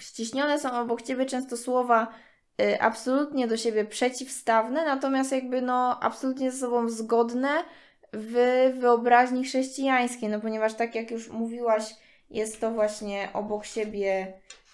ściśnione 0.00 0.60
są 0.60 0.72
obok 0.72 1.02
Ciebie 1.02 1.26
często 1.26 1.56
słowa 1.56 2.08
y, 2.62 2.80
absolutnie 2.80 3.48
do 3.48 3.56
siebie 3.56 3.84
przeciwstawne, 3.84 4.84
natomiast 4.84 5.32
jakby 5.32 5.62
no 5.62 6.00
absolutnie 6.00 6.50
ze 6.50 6.58
sobą 6.58 6.88
zgodne 6.88 7.64
w 8.12 8.34
wyobraźni 8.80 9.44
chrześcijańskiej, 9.44 10.28
no 10.28 10.40
ponieważ 10.40 10.74
tak 10.74 10.94
jak 10.94 11.10
już 11.10 11.28
mówiłaś, 11.28 11.94
jest 12.30 12.60
to 12.60 12.70
właśnie 12.70 13.28
obok 13.32 13.64
siebie 13.64 14.32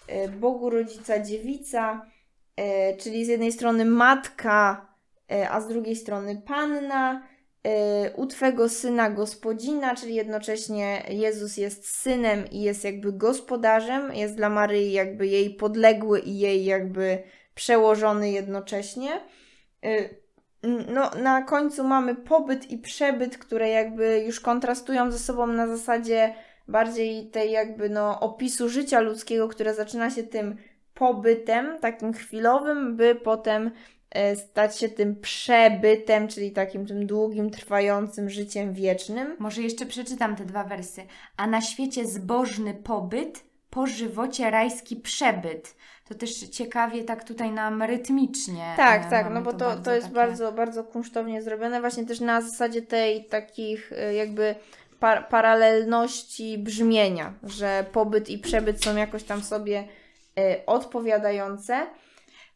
y, 0.09 0.29
Bogu 0.29 0.69
Rodzica 0.69 1.19
Dziewica, 1.19 2.05
e, 2.55 2.97
czyli 2.97 3.25
z 3.25 3.27
jednej 3.27 3.51
strony 3.51 3.85
matka, 3.85 4.94
a 5.49 5.61
z 5.61 5.67
drugiej 5.67 5.95
strony 5.95 6.41
panna, 6.47 7.27
e, 7.63 8.11
u 8.15 8.25
Twego 8.25 8.69
syna 8.69 9.09
gospodzina, 9.09 9.95
czyli 9.95 10.15
jednocześnie 10.15 11.03
Jezus 11.09 11.57
jest 11.57 11.89
synem 11.89 12.49
i 12.51 12.61
jest 12.61 12.83
jakby 12.83 13.13
gospodarzem, 13.13 14.13
jest 14.13 14.35
dla 14.35 14.49
Maryi 14.49 14.91
jakby 14.91 15.27
jej 15.27 15.55
podległy 15.55 16.19
i 16.19 16.39
jej 16.39 16.65
jakby 16.65 17.23
przełożony 17.55 18.31
jednocześnie. 18.31 19.21
E, 19.83 20.09
no, 20.93 21.11
na 21.23 21.41
końcu 21.41 21.83
mamy 21.83 22.15
pobyt 22.15 22.71
i 22.71 22.77
przebyt, 22.77 23.37
które 23.37 23.69
jakby 23.69 24.23
już 24.25 24.39
kontrastują 24.39 25.11
ze 25.11 25.19
sobą 25.19 25.47
na 25.47 25.67
zasadzie 25.67 26.35
bardziej 26.67 27.29
tej 27.29 27.51
jakby 27.51 27.89
no 27.89 28.19
opisu 28.19 28.69
życia 28.69 28.99
ludzkiego, 28.99 29.47
które 29.47 29.73
zaczyna 29.73 30.09
się 30.09 30.23
tym 30.23 30.57
pobytem, 30.93 31.79
takim 31.79 32.13
chwilowym, 32.13 32.97
by 32.97 33.15
potem 33.15 33.67
e, 33.67 33.71
stać 34.35 34.79
się 34.79 34.89
tym 34.89 35.15
przebytem, 35.15 36.27
czyli 36.27 36.51
takim 36.51 36.85
tym 36.85 37.07
długim, 37.07 37.49
trwającym 37.49 38.29
życiem 38.29 38.73
wiecznym. 38.73 39.35
Może 39.39 39.61
jeszcze 39.61 39.85
przeczytam 39.85 40.35
te 40.35 40.45
dwa 40.45 40.63
wersy. 40.63 41.01
A 41.37 41.47
na 41.47 41.61
świecie 41.61 42.05
zbożny 42.05 42.73
pobyt, 42.73 43.43
po 43.69 43.87
żywocie 43.87 44.51
rajski 44.51 44.95
przebyt. 44.95 45.75
To 46.07 46.15
też 46.15 46.33
ciekawie 46.33 47.03
tak 47.03 47.23
tutaj 47.23 47.51
nam 47.51 47.83
rytmicznie. 47.83 48.73
Tak, 48.77 49.05
e, 49.05 49.09
tak, 49.09 49.23
mamy 49.23 49.35
no 49.35 49.41
bo 49.41 49.53
to, 49.53 49.75
to 49.75 49.95
jest 49.95 50.07
takie- 50.07 50.15
bardzo, 50.15 50.51
bardzo 50.51 50.83
kunsztownie 50.83 51.41
zrobione, 51.41 51.81
właśnie 51.81 52.05
też 52.05 52.19
na 52.19 52.41
zasadzie 52.41 52.81
tej 52.81 53.25
takich 53.25 53.91
e, 53.91 54.13
jakby 54.13 54.55
par 54.99 55.29
paralelności 55.29 56.57
brzmienia, 56.57 57.33
że 57.43 57.85
pobyt 57.91 58.29
i 58.29 58.37
przebyt 58.37 58.83
są 58.83 58.95
jakoś 58.95 59.23
tam 59.23 59.43
sobie 59.43 59.87
e, 60.39 60.65
odpowiadające. 60.65 61.87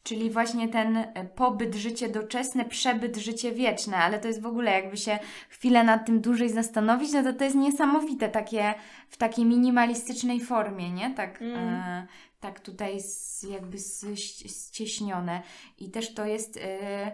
Czyli 0.04 0.30
właśnie 0.30 0.68
ten 0.70 0.98
e, 0.98 1.26
pobyt, 1.36 1.76
życie 1.76 2.10
doczesne, 2.10 2.66
przebyt, 2.66 3.18
życie 3.18 3.52
wieczne, 3.52 3.98
ale 3.98 4.20
to 4.20 4.28
jest 4.28 4.42
w 4.42 4.46
ogóle 4.46 4.72
jakby 4.72 4.98
się 4.98 5.20
chwilę 5.50 5.84
nad 5.84 6.06
tym 6.06 6.22
dłużej 6.22 6.50
zastanowić, 6.50 7.12
no 7.14 7.24
to 7.24 7.34
to 7.34 7.44
jest 7.44 7.56
niesamowite 7.56 8.30
takie 8.30 8.74
w 9.10 9.18
takiej 9.18 9.46
minimalistycznej 9.46 10.40
formie, 10.40 10.92
nie? 10.92 11.14
Tak, 11.14 11.42
Mm. 11.42 11.58
e, 11.58 12.08
tak 12.40 12.60
tutaj 12.60 12.96
s, 12.96 13.46
jakby 13.50 13.78
s, 13.78 14.06
ścieśnione. 14.16 15.42
I 15.78 15.92
też 15.92 16.14
to 16.14 16.26
jest, 16.26 16.58
e, 16.58 17.12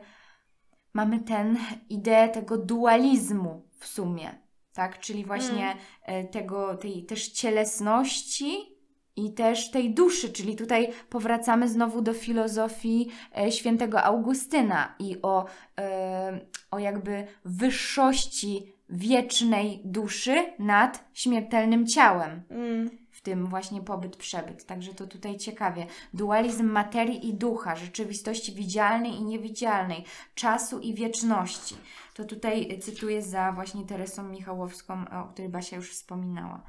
mamy 0.93 1.19
ten 1.19 1.57
ideę 1.89 2.29
tego 2.29 2.57
dualizmu 2.57 3.69
w 3.79 3.87
sumie, 3.87 4.39
tak? 4.73 4.99
Czyli 4.99 5.25
właśnie 5.25 5.75
e, 6.03 6.23
tego, 6.23 6.77
tej 6.77 7.05
też 7.05 7.27
cielesności, 7.29 8.74
i 9.15 9.33
też 9.33 9.71
tej 9.71 9.93
duszy, 9.93 10.29
czyli 10.29 10.55
tutaj 10.55 10.89
powracamy 11.09 11.69
znowu 11.69 12.01
do 12.01 12.13
filozofii 12.13 13.09
e, 13.37 13.51
świętego 13.51 14.03
Augustyna 14.03 14.95
i 14.99 15.17
o, 15.21 15.45
e, 15.79 16.39
o 16.71 16.79
jakby 16.79 17.27
wyższości 17.45 18.75
wiecznej 18.89 19.81
duszy 19.83 20.53
nad 20.59 21.05
śmiertelnym 21.13 21.87
ciałem. 21.87 22.43
Mm. 22.49 22.89
W 23.11 23.21
tym 23.21 23.47
właśnie 23.47 23.81
pobyt, 23.81 24.15
przebyt. 24.15 24.65
Także 24.65 24.93
to 24.93 25.07
tutaj 25.07 25.37
ciekawie. 25.37 25.87
Dualizm 26.13 26.65
materii 26.65 27.29
i 27.29 27.33
ducha, 27.33 27.75
rzeczywistości 27.75 28.53
widzialnej 28.53 29.11
i 29.11 29.23
niewidzialnej, 29.23 30.03
czasu 30.35 30.79
i 30.79 30.93
wieczności. 30.93 31.75
To 32.13 32.25
tutaj 32.25 32.79
cytuję 32.79 33.21
za 33.21 33.51
właśnie 33.51 33.85
Teresą 33.85 34.23
Michałowską, 34.23 35.05
o 35.09 35.27
której 35.27 35.51
Basia 35.51 35.75
już 35.75 35.91
wspominała. 35.91 36.63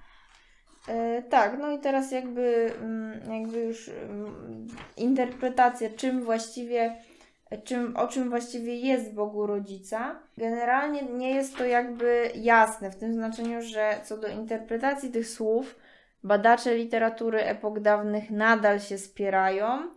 E, 0.88 1.22
tak, 1.22 1.58
no 1.58 1.70
i 1.70 1.78
teraz 1.78 2.12
jakby, 2.12 2.72
mm, 2.82 3.40
jakby 3.40 3.60
już 3.60 3.88
mm, 3.88 4.66
interpretacja, 4.96 5.90
czym 5.96 6.22
właściwie, 6.22 6.96
czym, 7.64 7.96
o 7.96 8.08
czym 8.08 8.30
właściwie 8.30 8.74
jest 8.74 9.14
Bogu 9.14 9.46
Rodzica. 9.46 10.20
Generalnie 10.38 11.02
nie 11.02 11.30
jest 11.30 11.56
to 11.56 11.64
jakby 11.64 12.30
jasne, 12.34 12.90
w 12.90 12.96
tym 12.96 13.14
znaczeniu, 13.14 13.62
że 13.62 14.00
co 14.04 14.16
do 14.16 14.28
interpretacji 14.28 15.10
tych 15.10 15.28
słów, 15.28 15.76
badacze 16.24 16.74
literatury 16.74 17.42
epok 17.44 17.80
dawnych 17.80 18.30
nadal 18.30 18.80
się 18.80 18.98
spierają. 18.98 19.90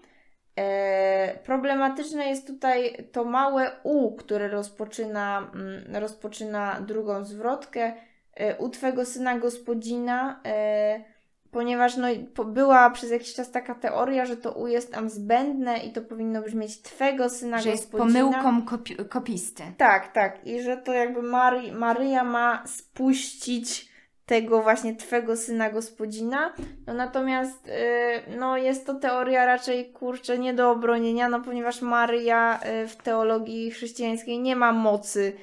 E, 0.56 1.40
problematyczne 1.44 2.26
jest 2.26 2.48
tutaj 2.48 3.08
to 3.12 3.24
małe 3.24 3.72
U, 3.84 4.16
które 4.16 4.48
rozpoczyna, 4.48 5.52
mm, 5.54 5.96
rozpoczyna 5.96 6.82
drugą 6.82 7.26
zwrotkę 7.26 7.94
u 8.60 8.70
Twego 8.70 9.06
syna 9.06 9.40
gospodzina, 9.40 10.40
e, 10.46 11.04
ponieważ 11.52 11.98
no, 11.98 12.08
była 12.46 12.90
przez 12.90 13.12
jakiś 13.12 13.34
czas 13.34 13.52
taka 13.52 13.76
teoria, 13.76 14.26
że 14.26 14.38
to 14.38 14.52
U 14.52 14.68
jest 14.68 14.94
tam 14.94 15.10
zbędne 15.10 15.78
i 15.78 15.92
to 15.94 16.02
powinno 16.02 16.42
brzmieć 16.42 16.82
Twego 16.82 17.30
syna 17.30 17.60
Że 17.62 17.70
jest 17.70 17.84
gospodzina. 17.92 18.32
pomyłką 18.32 18.62
kopi- 18.78 19.08
kopisty. 19.10 19.64
Tak, 19.78 20.12
tak. 20.14 20.48
I 20.48 20.62
że 20.62 20.78
to 20.78 20.94
jakby 20.94 21.22
Mary, 21.22 21.72
Maryja 21.72 22.24
ma 22.24 22.64
spuścić 22.68 23.90
tego 24.26 24.62
właśnie 24.64 24.96
Twego 24.96 25.38
syna 25.38 25.70
gospodzina. 25.70 26.54
No 26.88 26.94
natomiast 26.94 27.68
y, 27.68 27.72
no 28.38 28.58
jest 28.58 28.86
to 28.86 28.94
teoria 28.94 29.46
raczej 29.46 29.92
kurczę 29.92 30.38
nie 30.38 30.54
do 30.54 30.72
obronienia, 30.72 31.30
no 31.30 31.42
ponieważ 31.42 31.82
Maryja 31.82 32.60
w 32.88 32.96
teologii 33.04 33.72
chrześcijańskiej 33.72 34.40
nie 34.40 34.56
ma 34.56 34.72
mocy 34.72 35.34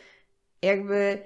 jakby 0.62 1.18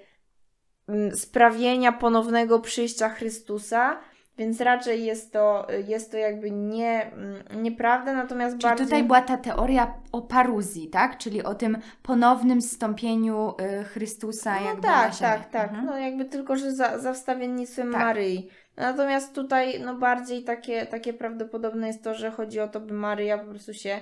sprawienia 1.15 1.93
ponownego 1.93 2.61
przyjścia 2.61 3.09
Chrystusa. 3.09 4.01
Więc 4.39 4.61
raczej 4.61 5.05
jest 5.05 5.33
to, 5.33 5.67
jest 5.89 6.11
to 6.11 6.17
jakby 6.17 6.51
nie, 6.51 7.13
mm, 7.13 7.63
nieprawda, 7.63 8.13
natomiast 8.15 8.57
Czyli 8.57 8.69
bardziej... 8.69 8.87
tutaj 8.87 9.05
była 9.05 9.23
ta 9.23 9.37
teoria 9.37 9.95
o 10.13 10.23
paruzji, 10.23 10.89
tak? 10.89 11.19
Czyli 11.19 11.43
o 11.43 11.55
tym 11.55 11.79
ponownym 12.03 12.63
zstąpieniu 12.63 13.55
y, 13.81 13.85
Chrystusa 13.85 14.61
No 14.61 14.67
jakby 14.67 14.83
tak, 14.83 15.09
na 15.09 15.13
ziemię. 15.13 15.31
tak, 15.31 15.51
tak. 15.51 15.69
Mhm. 15.69 15.87
No 15.87 15.99
jakby 15.99 16.25
tylko, 16.25 16.57
że 16.57 16.73
za, 16.73 16.99
za 16.99 17.13
wstawiennictwem 17.13 17.93
Tak. 17.93 18.01
Maryi. 18.01 18.51
Natomiast 18.77 19.35
tutaj 19.35 19.81
no 19.85 19.95
bardziej 19.95 20.45
takie, 20.45 20.87
takie 20.87 21.13
prawdopodobne 21.13 21.87
jest 21.87 22.05
to, 22.05 22.15
że 22.15 22.31
chodzi 22.31 22.61
o 22.61 22.69
to, 22.69 22.81
by 22.81 22.95
Maryja 22.95 23.39
po 23.39 23.45
prostu 23.51 23.75
się 23.75 24.01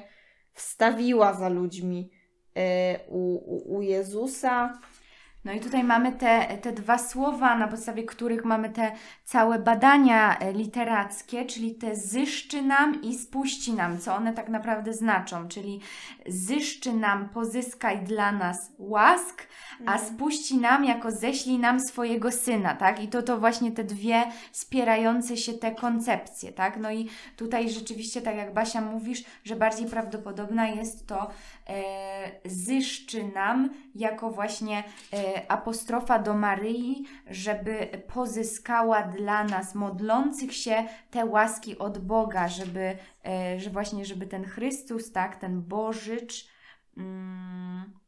wstawiła 0.52 1.32
za 1.34 1.48
ludźmi 1.48 2.10
e, 2.56 2.98
u, 3.08 3.34
u, 3.34 3.76
u 3.76 3.82
Jezusa. 3.82 4.78
No 5.44 5.52
i 5.52 5.60
tutaj 5.60 5.84
mamy 5.84 6.12
te, 6.12 6.58
te 6.62 6.72
dwa 6.72 6.98
słowa, 6.98 7.56
na 7.58 7.68
podstawie 7.68 8.04
których 8.04 8.44
mamy 8.44 8.70
te 8.70 8.92
całe 9.24 9.58
badania 9.58 10.38
e, 10.38 10.52
literackie, 10.52 11.44
czyli 11.44 11.74
te 11.74 11.96
zyszczy 11.96 12.62
nam 12.62 13.02
i 13.02 13.18
spuści 13.18 13.72
nam, 13.72 13.98
co 13.98 14.14
one 14.14 14.32
tak 14.32 14.48
naprawdę 14.48 14.92
znaczą, 14.94 15.48
czyli 15.48 15.80
zyszczy 16.26 16.92
nam, 16.92 17.28
pozyskaj 17.28 17.98
dla 18.04 18.32
nas 18.32 18.72
łask, 18.78 19.46
a 19.86 19.92
Mhm. 19.92 19.98
spuści 20.14 20.56
nam 20.58 20.84
jako 20.84 21.10
ześlij 21.10 21.58
nam 21.58 21.80
swojego 21.80 22.32
syna, 22.32 22.74
tak? 22.74 23.02
I 23.02 23.08
to 23.08 23.22
to 23.22 23.38
właśnie 23.38 23.72
te 23.72 23.84
dwie 23.84 24.22
spierające 24.52 25.36
się 25.36 25.52
te 25.52 25.74
koncepcje, 25.74 26.52
tak? 26.52 26.76
No 26.76 26.90
i 26.92 27.08
tutaj 27.36 27.70
rzeczywiście, 27.70 28.22
tak 28.22 28.36
jak 28.36 28.54
Basia 28.54 28.80
mówisz, 28.80 29.24
że 29.44 29.56
bardziej 29.56 29.86
prawdopodobna 29.86 30.68
jest 30.68 31.06
to 31.06 31.30
e, 31.66 31.82
zyszczy 32.44 33.24
nam 33.34 33.70
jako 33.94 34.30
właśnie 34.30 34.84
e, 35.12 35.27
apostrofa 35.48 36.18
do 36.18 36.34
Maryi, 36.34 37.04
żeby 37.26 38.02
pozyskała 38.14 39.02
dla 39.02 39.44
nas 39.44 39.74
modlących 39.74 40.54
się 40.54 40.84
te 41.10 41.26
łaski 41.26 41.78
od 41.78 41.98
Boga, 41.98 42.48
żeby, 42.48 42.96
e, 43.26 43.60
że 43.60 43.70
właśnie, 43.70 44.04
żeby 44.04 44.26
ten 44.26 44.44
Chrystus, 44.44 45.12
tak, 45.12 45.36
ten 45.36 45.62
Bożycz, 45.62 46.48
mm, 46.96 47.98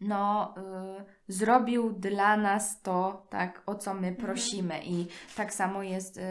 no, 0.00 0.54
y, 0.58 1.32
zrobił 1.32 1.92
dla 1.92 2.36
nas 2.36 2.82
to, 2.82 3.26
tak, 3.30 3.62
o 3.66 3.74
co 3.74 3.94
my 3.94 4.12
prosimy. 4.12 4.80
I 4.84 5.06
tak 5.36 5.54
samo 5.54 5.82
jest 5.82 6.16
y, 6.16 6.22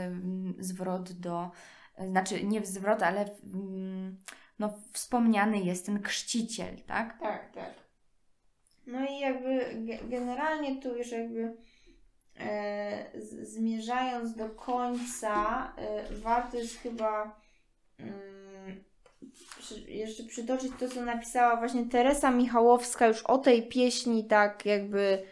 zwrot 0.60 1.12
do, 1.12 1.52
y, 2.02 2.10
znaczy 2.10 2.44
nie 2.44 2.66
zwrot, 2.66 3.04
ale 3.04 3.26
mm, 3.54 4.18
no, 4.60 4.74
wspomniany 4.92 5.60
jest 5.60 5.86
ten 5.86 6.04
chrzciciel, 6.04 6.82
tak? 6.86 7.20
Tak, 7.20 7.52
tak. 7.52 7.87
No 8.88 9.06
i 9.10 9.20
jakby 9.20 9.50
ge- 9.86 10.10
generalnie 10.10 10.82
tu 10.82 10.98
już 10.98 11.12
jakby 11.12 11.56
e, 12.40 13.22
z, 13.22 13.50
zmierzając 13.54 14.36
do 14.36 14.50
końca, 14.50 15.74
e, 15.78 16.04
warto 16.14 16.58
jest 16.58 16.78
chyba 16.78 17.40
mm, 18.00 18.84
jeszcze 19.88 20.24
przytoczyć 20.24 20.72
to, 20.80 20.90
co 20.90 21.06
napisała 21.06 21.56
właśnie 21.56 21.86
Teresa 21.86 22.32
Michałowska 22.32 23.08
już 23.08 23.24
o 23.24 23.38
tej 23.38 23.68
pieśni 23.68 24.26
tak 24.26 24.66
jakby 24.66 25.24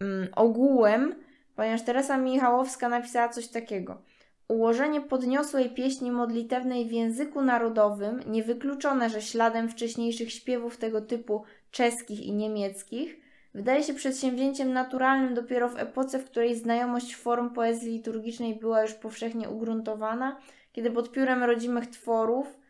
mm, 0.00 0.28
ogółem, 0.36 1.14
ponieważ 1.56 1.84
Teresa 1.84 2.18
Michałowska 2.18 2.88
napisała 2.88 3.28
coś 3.28 3.48
takiego. 3.48 4.02
Ułożenie 4.48 5.00
podniosłej 5.00 5.70
pieśni 5.70 6.10
modlitewnej 6.10 6.88
w 6.88 6.92
języku 6.92 7.42
narodowym, 7.42 8.20
niewykluczone, 8.26 9.10
że 9.10 9.22
śladem 9.22 9.68
wcześniejszych 9.68 10.32
śpiewów 10.32 10.76
tego 10.76 11.00
typu 11.00 11.44
czeskich 11.70 12.20
i 12.20 12.32
niemieckich, 12.32 13.20
wydaje 13.54 13.82
się 13.82 13.94
przedsięwzięciem 13.94 14.72
naturalnym 14.72 15.34
dopiero 15.34 15.68
w 15.68 15.78
epoce, 15.78 16.18
w 16.18 16.24
której 16.24 16.56
znajomość 16.56 17.16
form 17.16 17.50
poezji 17.50 17.92
liturgicznej 17.92 18.54
była 18.54 18.82
już 18.82 18.94
powszechnie 18.94 19.48
ugruntowana, 19.48 20.40
kiedy 20.72 20.90
pod 20.90 21.12
piórem 21.12 21.44
rodzimych 21.44 21.86
tworów 21.86 22.60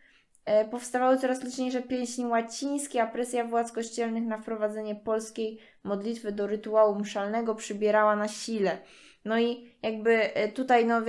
E, 0.45 0.65
powstawały 0.65 1.19
coraz 1.19 1.45
liczniejsze 1.45 1.83
pieśni 1.83 2.27
łacińskie, 2.27 3.03
a 3.03 3.07
presja 3.07 3.45
władz 3.45 3.73
kościelnych 3.73 4.25
na 4.25 4.39
wprowadzenie 4.39 4.95
polskiej 4.95 5.59
modlitwy 5.85 6.33
do 6.33 6.47
rytuału 6.47 6.99
mszalnego 6.99 7.55
przybierała 7.55 8.17
na 8.17 8.29
sile. 8.29 8.79
No 9.25 9.39
i 9.39 9.71
jakby 9.83 10.35
e, 10.35 10.49
tutaj 10.53 10.87
no, 10.87 11.01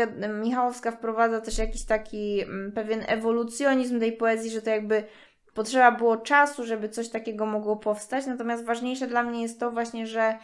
Michałowska 0.41 0.91
wprowadza 0.91 1.41
też 1.41 1.57
jakiś 1.57 1.85
taki 1.85 2.41
m, 2.41 2.71
pewien 2.75 3.03
ewolucjonizm 3.07 3.99
tej 3.99 4.13
poezji, 4.13 4.51
że 4.51 4.61
to 4.61 4.69
jakby 4.69 5.03
potrzeba 5.53 5.91
było 5.91 6.17
czasu, 6.17 6.65
żeby 6.65 6.89
coś 6.89 7.09
takiego 7.09 7.45
mogło 7.45 7.75
powstać. 7.75 8.25
Natomiast 8.25 8.65
ważniejsze 8.65 9.07
dla 9.07 9.23
mnie 9.23 9.41
jest 9.41 9.59
to 9.59 9.71
właśnie, 9.71 10.07
że 10.07 10.37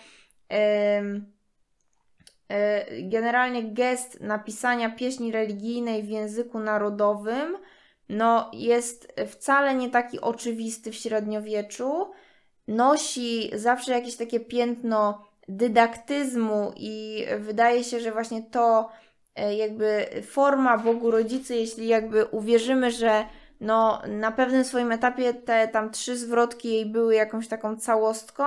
yy, 0.50 0.58
generalnie 3.02 3.64
gest 3.64 4.22
napisania 4.22 4.90
pieśni 4.90 5.32
religijnej 5.32 6.04
w 6.04 6.10
języku 6.10 6.60
narodowym 6.60 7.58
no, 8.10 8.52
jest 8.54 9.14
wcale 9.28 9.76
nie 9.76 9.90
taki 9.90 10.22
oczywisty 10.22 10.92
w 10.92 10.96
średniowieczu. 10.96 12.12
Nosi 12.68 13.52
zawsze 13.54 13.92
jakieś 13.92 14.16
takie 14.16 14.40
piętno 14.40 15.26
dydaktyzmu 15.48 16.74
i 16.76 17.26
wydaje 17.40 17.84
się, 17.84 18.00
że 18.00 18.12
właśnie 18.12 18.42
to 18.42 18.90
e, 19.36 19.56
jakby 19.56 20.06
forma 20.28 20.78
Bogu 20.78 21.12
Rodzicy, 21.12 21.56
jeśli 21.56 21.88
jakby 21.88 22.26
uwierzymy, 22.26 22.92
że 22.92 23.26
no 23.62 24.02
na 24.08 24.32
pewnym 24.32 24.64
swoim 24.64 24.92
etapie 24.92 25.34
te 25.34 25.68
tam 25.68 25.92
trzy 25.92 26.18
zwrotki 26.18 26.74
jej 26.74 26.86
były 26.86 27.16
jakąś 27.16 27.48
taką 27.48 27.78
całostką, 27.78 28.44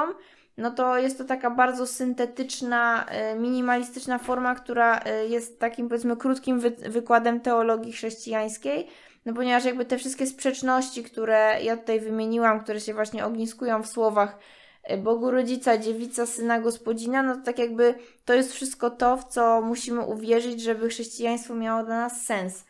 no 0.57 0.71
to 0.71 0.99
jest 0.99 1.19
to 1.19 1.25
taka 1.25 1.51
bardzo 1.51 1.87
syntetyczna, 1.87 3.07
e, 3.09 3.37
minimalistyczna 3.37 4.19
forma, 4.19 4.55
która 4.55 5.01
e, 5.01 5.27
jest 5.27 5.61
takim 5.61 5.89
powiedzmy 5.89 6.17
krótkim 6.17 6.61
wy 6.61 6.71
wykładem 6.71 7.41
teologii 7.41 7.93
chrześcijańskiej, 7.93 8.87
no 9.27 9.35
ponieważ 9.35 9.65
jakby 9.65 9.85
te 9.85 9.99
wszystkie 9.99 10.27
sprzeczności, 10.27 11.03
które 11.03 11.59
ja 11.63 11.77
tutaj 11.77 12.01
wymieniłam, 12.01 12.61
które 12.61 12.81
się 12.81 12.95
właśnie 12.95 13.27
ogniskują 13.27 13.83
w 13.83 13.89
słowach 13.89 14.39
e, 14.83 14.99
Bogu 14.99 15.31
Rodzica, 15.31 15.79
Dziewica, 15.79 16.27
Syna, 16.27 16.61
Gospodzina, 16.61 17.23
no 17.23 17.37
to 17.37 17.43
tak 17.43 17.59
jakby 17.59 17.95
to 18.25 18.35
jest 18.35 18.53
wszystko 18.53 18.91
to, 18.91 19.17
w 19.17 19.25
co 19.25 19.61
musimy 19.61 20.01
uwierzyć, 20.01 20.63
żeby 20.63 20.89
chrześcijaństwo 20.89 21.55
miało 21.55 21.85
dla 21.85 21.97
nas 21.97 22.27
sens. 22.27 22.65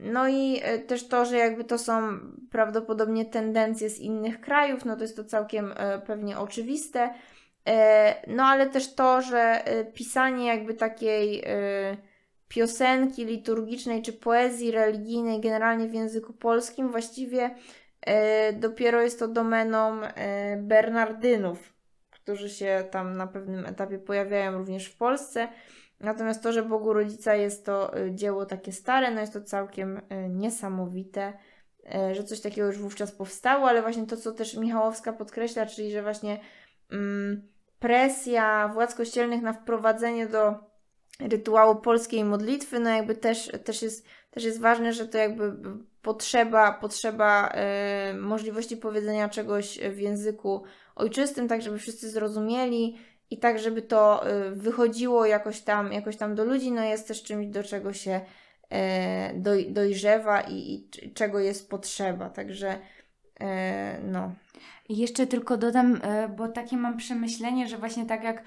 No 0.00 0.28
i 0.28 0.60
e, 0.62 0.78
też 0.78 1.08
to, 1.08 1.24
że 1.24 1.36
jakby 1.36 1.64
to 1.64 1.78
są 1.78 2.18
prawdopodobnie 2.50 3.24
tendencje 3.24 3.90
z 3.90 3.98
innych 3.98 4.40
krajów, 4.40 4.84
no 4.84 4.96
to 4.96 5.02
jest 5.02 5.16
to 5.16 5.24
całkiem 5.24 5.72
e, 5.76 5.98
pewnie 5.98 6.38
oczywiste. 6.38 7.14
No 8.26 8.44
ale 8.44 8.66
też 8.66 8.94
to, 8.94 9.22
że 9.22 9.64
pisanie 9.94 10.46
jakby 10.46 10.74
takiej 10.74 11.44
piosenki 12.48 13.24
liturgicznej 13.24 14.02
czy 14.02 14.12
poezji 14.12 14.70
religijnej, 14.70 15.40
generalnie 15.40 15.88
w 15.88 15.94
języku 15.94 16.32
polskim, 16.32 16.90
właściwie 16.90 17.54
e, 18.00 18.52
dopiero 18.52 19.02
jest 19.02 19.18
to 19.18 19.28
domeną 19.28 20.02
e, 20.02 20.56
Bernardynów, 20.56 21.72
którzy 22.10 22.50
się 22.50 22.84
tam 22.90 23.16
na 23.16 23.26
pewnym 23.26 23.66
etapie 23.66 23.98
pojawiają 23.98 24.58
również 24.58 24.86
w 24.86 24.96
Polsce. 24.96 25.48
Natomiast 26.00 26.42
to, 26.42 26.52
że 26.52 26.62
Bogu 26.62 26.92
Rodzica 26.92 27.34
jest 27.34 27.66
to 27.66 27.96
e, 27.96 28.14
dzieło 28.14 28.46
takie 28.46 28.72
stare, 28.72 29.10
no 29.10 29.20
jest 29.20 29.32
to 29.32 29.40
całkiem 29.40 30.00
e, 30.08 30.28
niesamowite, 30.28 31.32
e, 31.94 32.14
że 32.14 32.24
coś 32.24 32.40
takiego 32.40 32.66
już 32.66 32.78
wówczas 32.78 33.12
powstało, 33.12 33.68
ale 33.68 33.82
właśnie 33.82 34.06
to, 34.06 34.16
co 34.16 34.32
też 34.32 34.56
Michałowska 34.56 35.12
podkreśla, 35.12 35.66
czyli 35.66 35.90
że 35.90 36.02
właśnie 36.02 36.40
mm, 36.90 37.48
presja 37.78 38.70
władz 38.74 38.94
kościelnych 38.94 39.42
na 39.42 39.52
wprowadzenie 39.52 40.26
do 40.26 40.54
rytuału 41.20 41.76
polskiej 41.76 42.24
modlitwy, 42.24 42.80
no 42.80 42.90
jakby 42.90 43.14
też, 43.14 43.52
też, 43.64 43.82
jest, 43.82 44.06
też 44.30 44.44
jest 44.44 44.60
ważne, 44.60 44.92
że 44.92 45.08
to 45.08 45.18
jakby 45.18 45.52
potrzeba, 46.02 46.72
potrzeba 46.72 47.52
y, 48.10 48.14
możliwości 48.14 48.76
powiedzenia 48.76 49.28
czegoś 49.28 49.78
w 49.78 49.98
języku 49.98 50.62
ojczystym, 50.96 51.48
tak 51.48 51.62
żeby 51.62 51.78
wszyscy 51.78 52.10
zrozumieli 52.10 52.98
i 53.30 53.38
tak, 53.38 53.58
żeby 53.58 53.82
to 53.82 54.30
y, 54.30 54.50
wychodziło 54.50 55.26
jakoś 55.26 55.60
tam, 55.60 55.92
jakoś 55.92 56.16
tam 56.16 56.34
do 56.34 56.44
ludzi, 56.44 56.72
no 56.72 56.84
jest 56.84 57.08
też 57.08 57.22
czymś, 57.22 57.46
do 57.46 57.62
czego 57.62 57.92
się 57.92 58.20
doj, 59.34 59.72
dojrzewa 59.72 60.40
i, 60.40 60.54
i, 60.54 61.12
czego 61.14 61.38
jest 61.38 61.70
potrzeba, 61.70 62.30
także 62.30 62.78
no. 64.04 64.32
I 64.88 64.96
jeszcze 64.96 65.26
tylko 65.26 65.56
dodam, 65.56 66.00
bo 66.36 66.48
takie 66.48 66.76
mam 66.76 66.96
przemyślenie, 66.96 67.68
że 67.68 67.78
właśnie 67.78 68.06
tak 68.06 68.24
jak 68.24 68.42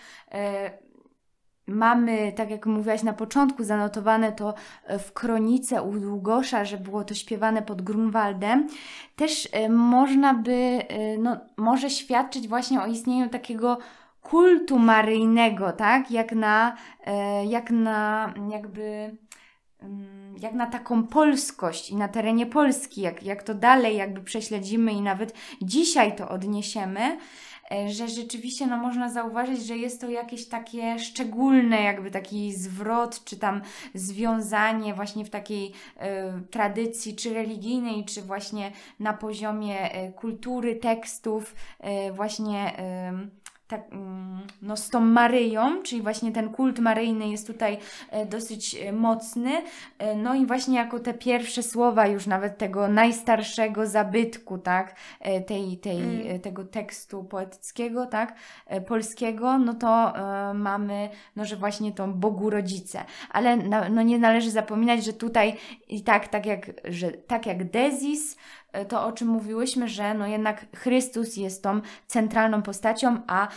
mamy, 1.69 2.31
tak 2.31 2.49
jak 2.49 2.65
mówiłaś 2.65 3.03
na 3.03 3.13
początku, 3.13 3.63
zanotowane 3.63 4.31
to 4.31 4.53
e, 4.85 4.99
w 4.99 5.13
kronice 5.13 5.83
u 5.83 5.99
Długosza, 5.99 6.65
że 6.65 6.77
było 6.77 7.03
to 7.03 7.13
śpiewane 7.13 7.61
pod 7.61 7.81
Grunwaldem, 7.81 8.67
też 9.15 9.49
e, 9.51 9.69
można 9.69 10.33
by, 10.33 10.51
e, 10.51 11.17
no, 11.17 11.37
może 11.57 11.89
świadczyć 11.89 12.47
właśnie 12.47 12.81
o 12.81 12.87
istnieniu 12.87 13.29
takiego 13.29 13.77
kultu 14.21 14.79
maryjnego, 14.79 15.71
tak? 15.71 16.11
Jak 16.11 16.31
na, 16.31 16.77
jak 17.47 17.71
na 17.71 18.33
jakby 18.51 19.17
mm, 19.81 20.35
jak 20.39 20.53
na 20.53 20.67
taką 20.67 21.03
polskość 21.03 21.89
i 21.89 21.95
na 21.95 22.07
terenie 22.07 22.45
Polski, 22.45 23.01
jak, 23.01 23.23
jak 23.23 23.43
to 23.43 23.53
dalej 23.53 23.97
jakby 23.97 24.21
prześledzimy 24.21 24.91
i 24.91 25.01
nawet 25.01 25.33
dzisiaj 25.61 26.15
to 26.15 26.29
odniesiemy, 26.29 27.17
E, 27.71 27.89
że 27.89 28.07
rzeczywiście 28.07 28.67
no, 28.67 28.77
można 28.77 29.09
zauważyć, 29.09 29.65
że 29.65 29.77
jest 29.77 30.01
to 30.01 30.09
jakieś 30.09 30.45
takie 30.47 30.99
szczególne, 30.99 31.83
jakby 31.83 32.11
taki 32.11 32.53
zwrot, 32.53 33.23
czy 33.23 33.37
tam 33.37 33.61
związanie 33.93 34.93
właśnie 34.93 35.25
w 35.25 35.29
takiej 35.29 35.71
e, 35.97 36.41
tradycji, 36.51 37.15
czy 37.15 37.33
religijnej, 37.33 38.05
czy 38.05 38.21
właśnie 38.21 38.71
na 38.99 39.13
poziomie 39.13 39.91
e, 39.91 40.11
kultury, 40.11 40.75
tekstów, 40.75 41.55
e, 41.79 42.11
właśnie 42.11 42.73
tak, 43.69 43.81
no, 44.61 44.77
z 44.77 44.89
tą 44.89 44.99
Maryją, 44.99 45.83
czyli 45.83 46.01
właśnie 46.01 46.31
ten 46.31 46.49
kult 46.49 46.79
maryjny 46.79 47.29
jest 47.29 47.47
tutaj 47.47 47.77
e, 48.11 48.25
dosyć 48.25 48.75
e, 48.75 48.91
mocny. 48.91 49.61
E, 49.99 50.15
no 50.15 50.35
i 50.35 50.45
właśnie 50.45 50.77
jako 50.77 50.99
te 50.99 51.13
pierwsze 51.13 51.63
słowa 51.63 52.07
już 52.07 52.27
nawet 52.27 52.57
tego 52.57 52.87
najstarszego 52.87 53.87
zabytku, 53.87 54.57
tak, 54.57 54.95
tej, 55.47 55.77
tej, 55.77 55.99
mm. 56.01 56.39
tego 56.39 56.63
tekstu 56.63 57.23
poetyckiego, 57.23 58.05
tak, 58.05 58.35
polskiego, 58.87 59.57
no 59.57 59.73
to 59.73 60.13
mamy, 60.53 61.09
no, 61.35 61.45
że 61.45 61.55
właśnie 61.55 61.91
tą 61.91 62.13
Bogu 62.13 62.49
Rodzice. 62.49 63.05
Ale 63.29 63.57
no, 63.89 64.01
nie 64.01 64.19
należy 64.19 64.51
zapominać, 64.51 65.05
że 65.05 65.13
tutaj 65.13 65.55
i 65.89 66.03
tak, 66.03 66.27
tak 66.27 66.45
jak, 66.45 66.71
że 66.83 67.11
tak 67.11 67.45
jak 67.45 67.71
Dezis, 67.71 68.37
to, 68.87 69.05
o 69.05 69.11
czym 69.11 69.27
mówiłyśmy, 69.27 69.87
że 69.87 70.13
no 70.13 70.27
jednak 70.27 70.65
Chrystus 70.75 71.37
jest 71.37 71.63
tą 71.63 71.81
centralną 72.07 72.61
postacią, 72.61 73.21
a 73.27 73.47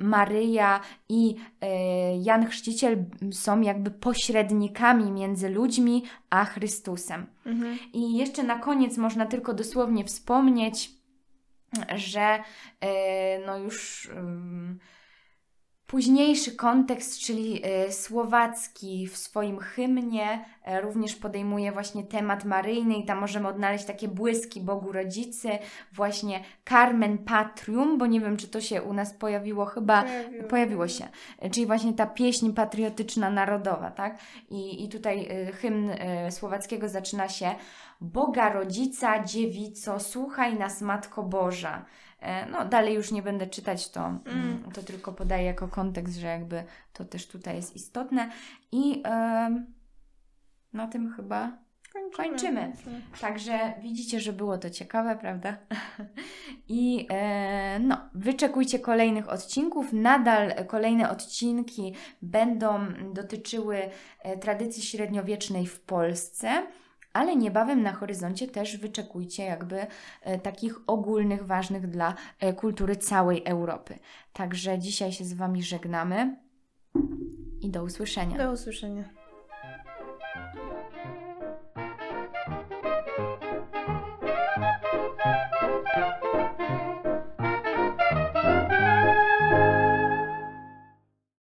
Maryja 0.00 0.80
i 1.08 1.36
e, 1.60 2.16
Jan 2.16 2.46
Chrzciciel 2.46 3.04
są 3.32 3.60
jakby 3.60 3.90
pośrednikami 3.90 5.12
między 5.12 5.48
ludźmi 5.48 6.04
a 6.30 6.44
Chrystusem. 6.44 7.26
Mhm. 7.46 7.78
I 7.92 8.16
jeszcze 8.16 8.42
na 8.42 8.58
koniec 8.58 8.96
można 8.96 9.26
tylko 9.26 9.54
dosłownie 9.54 10.04
wspomnieć, 10.04 10.90
że 11.96 12.38
e, 12.80 13.46
no 13.46 13.58
już 13.58 14.08
Późniejszy 15.90 16.56
kontekst, 16.56 17.18
czyli 17.18 17.60
e, 17.62 17.92
słowacki 17.92 19.06
w 19.06 19.16
swoim 19.16 19.58
hymnie 19.58 20.30
e, 20.32 20.59
również 20.80 21.14
podejmuje 21.14 21.72
właśnie 21.72 22.04
temat 22.04 22.44
maryjny 22.44 22.94
i 22.94 23.04
tam 23.04 23.18
możemy 23.18 23.48
odnaleźć 23.48 23.84
takie 23.84 24.08
błyski 24.08 24.60
Bogu 24.60 24.92
Rodzicy, 24.92 25.48
właśnie 25.92 26.40
Carmen 26.68 27.18
Patrium, 27.18 27.98
bo 27.98 28.06
nie 28.06 28.20
wiem, 28.20 28.36
czy 28.36 28.48
to 28.48 28.60
się 28.60 28.82
u 28.82 28.92
nas 28.92 29.12
pojawiło, 29.12 29.64
chyba 29.64 30.02
pojawiło, 30.02 30.48
pojawiło 30.48 30.88
się, 30.88 31.08
e, 31.38 31.50
czyli 31.50 31.66
właśnie 31.66 31.92
ta 31.92 32.06
pieśń 32.06 32.52
patriotyczna, 32.52 33.30
narodowa, 33.30 33.90
tak? 33.90 34.18
I, 34.50 34.84
i 34.84 34.88
tutaj 34.88 35.28
hymn 35.52 35.90
słowackiego 36.30 36.88
zaczyna 36.88 37.28
się 37.28 37.54
Boga 38.00 38.52
Rodzica, 38.52 39.24
dziewico, 39.24 40.00
słuchaj 40.00 40.58
nas 40.58 40.80
Matko 40.80 41.22
Boża. 41.22 41.84
E, 42.20 42.46
no, 42.46 42.64
dalej 42.64 42.94
już 42.94 43.12
nie 43.12 43.22
będę 43.22 43.46
czytać, 43.46 43.90
to, 43.90 44.06
mm. 44.06 44.20
mm. 44.26 44.72
to 44.72 44.82
tylko 44.82 45.12
podaję 45.12 45.44
jako 45.44 45.68
kontekst, 45.68 46.16
że 46.16 46.26
jakby 46.26 46.64
to 46.92 47.04
też 47.04 47.28
tutaj 47.28 47.56
jest 47.56 47.76
istotne. 47.76 48.30
I 48.72 49.02
na 50.72 50.88
tym 50.88 51.12
chyba 51.12 51.58
kończymy. 51.92 52.28
kończymy. 52.28 52.72
Także 53.20 53.72
widzicie, 53.82 54.20
że 54.20 54.32
było 54.32 54.58
to 54.58 54.70
ciekawe, 54.70 55.16
prawda? 55.16 55.56
I 56.68 57.06
e, 57.10 57.78
no, 57.78 57.98
wyczekujcie 58.14 58.78
kolejnych 58.78 59.28
odcinków. 59.28 59.92
Nadal 59.92 60.66
kolejne 60.66 61.10
odcinki 61.10 61.94
będą 62.22 62.86
dotyczyły 63.14 63.90
e, 64.22 64.38
tradycji 64.38 64.82
średniowiecznej 64.82 65.66
w 65.66 65.80
Polsce 65.80 66.66
ale 67.12 67.36
niebawem 67.36 67.82
na 67.82 67.92
horyzoncie 67.92 68.48
też 68.48 68.76
wyczekujcie 68.76 69.44
jakby 69.44 69.86
e, 70.22 70.38
takich 70.38 70.80
ogólnych, 70.86 71.46
ważnych 71.46 71.86
dla 71.86 72.14
e, 72.40 72.52
kultury 72.52 72.96
całej 72.96 73.42
Europy. 73.44 73.98
Także 74.32 74.78
dzisiaj 74.78 75.12
się 75.12 75.24
z 75.24 75.32
Wami 75.32 75.62
żegnamy 75.62 76.36
i 77.60 77.70
do 77.70 77.84
usłyszenia. 77.84 78.38
Do 78.38 78.52
usłyszenia. 78.52 79.19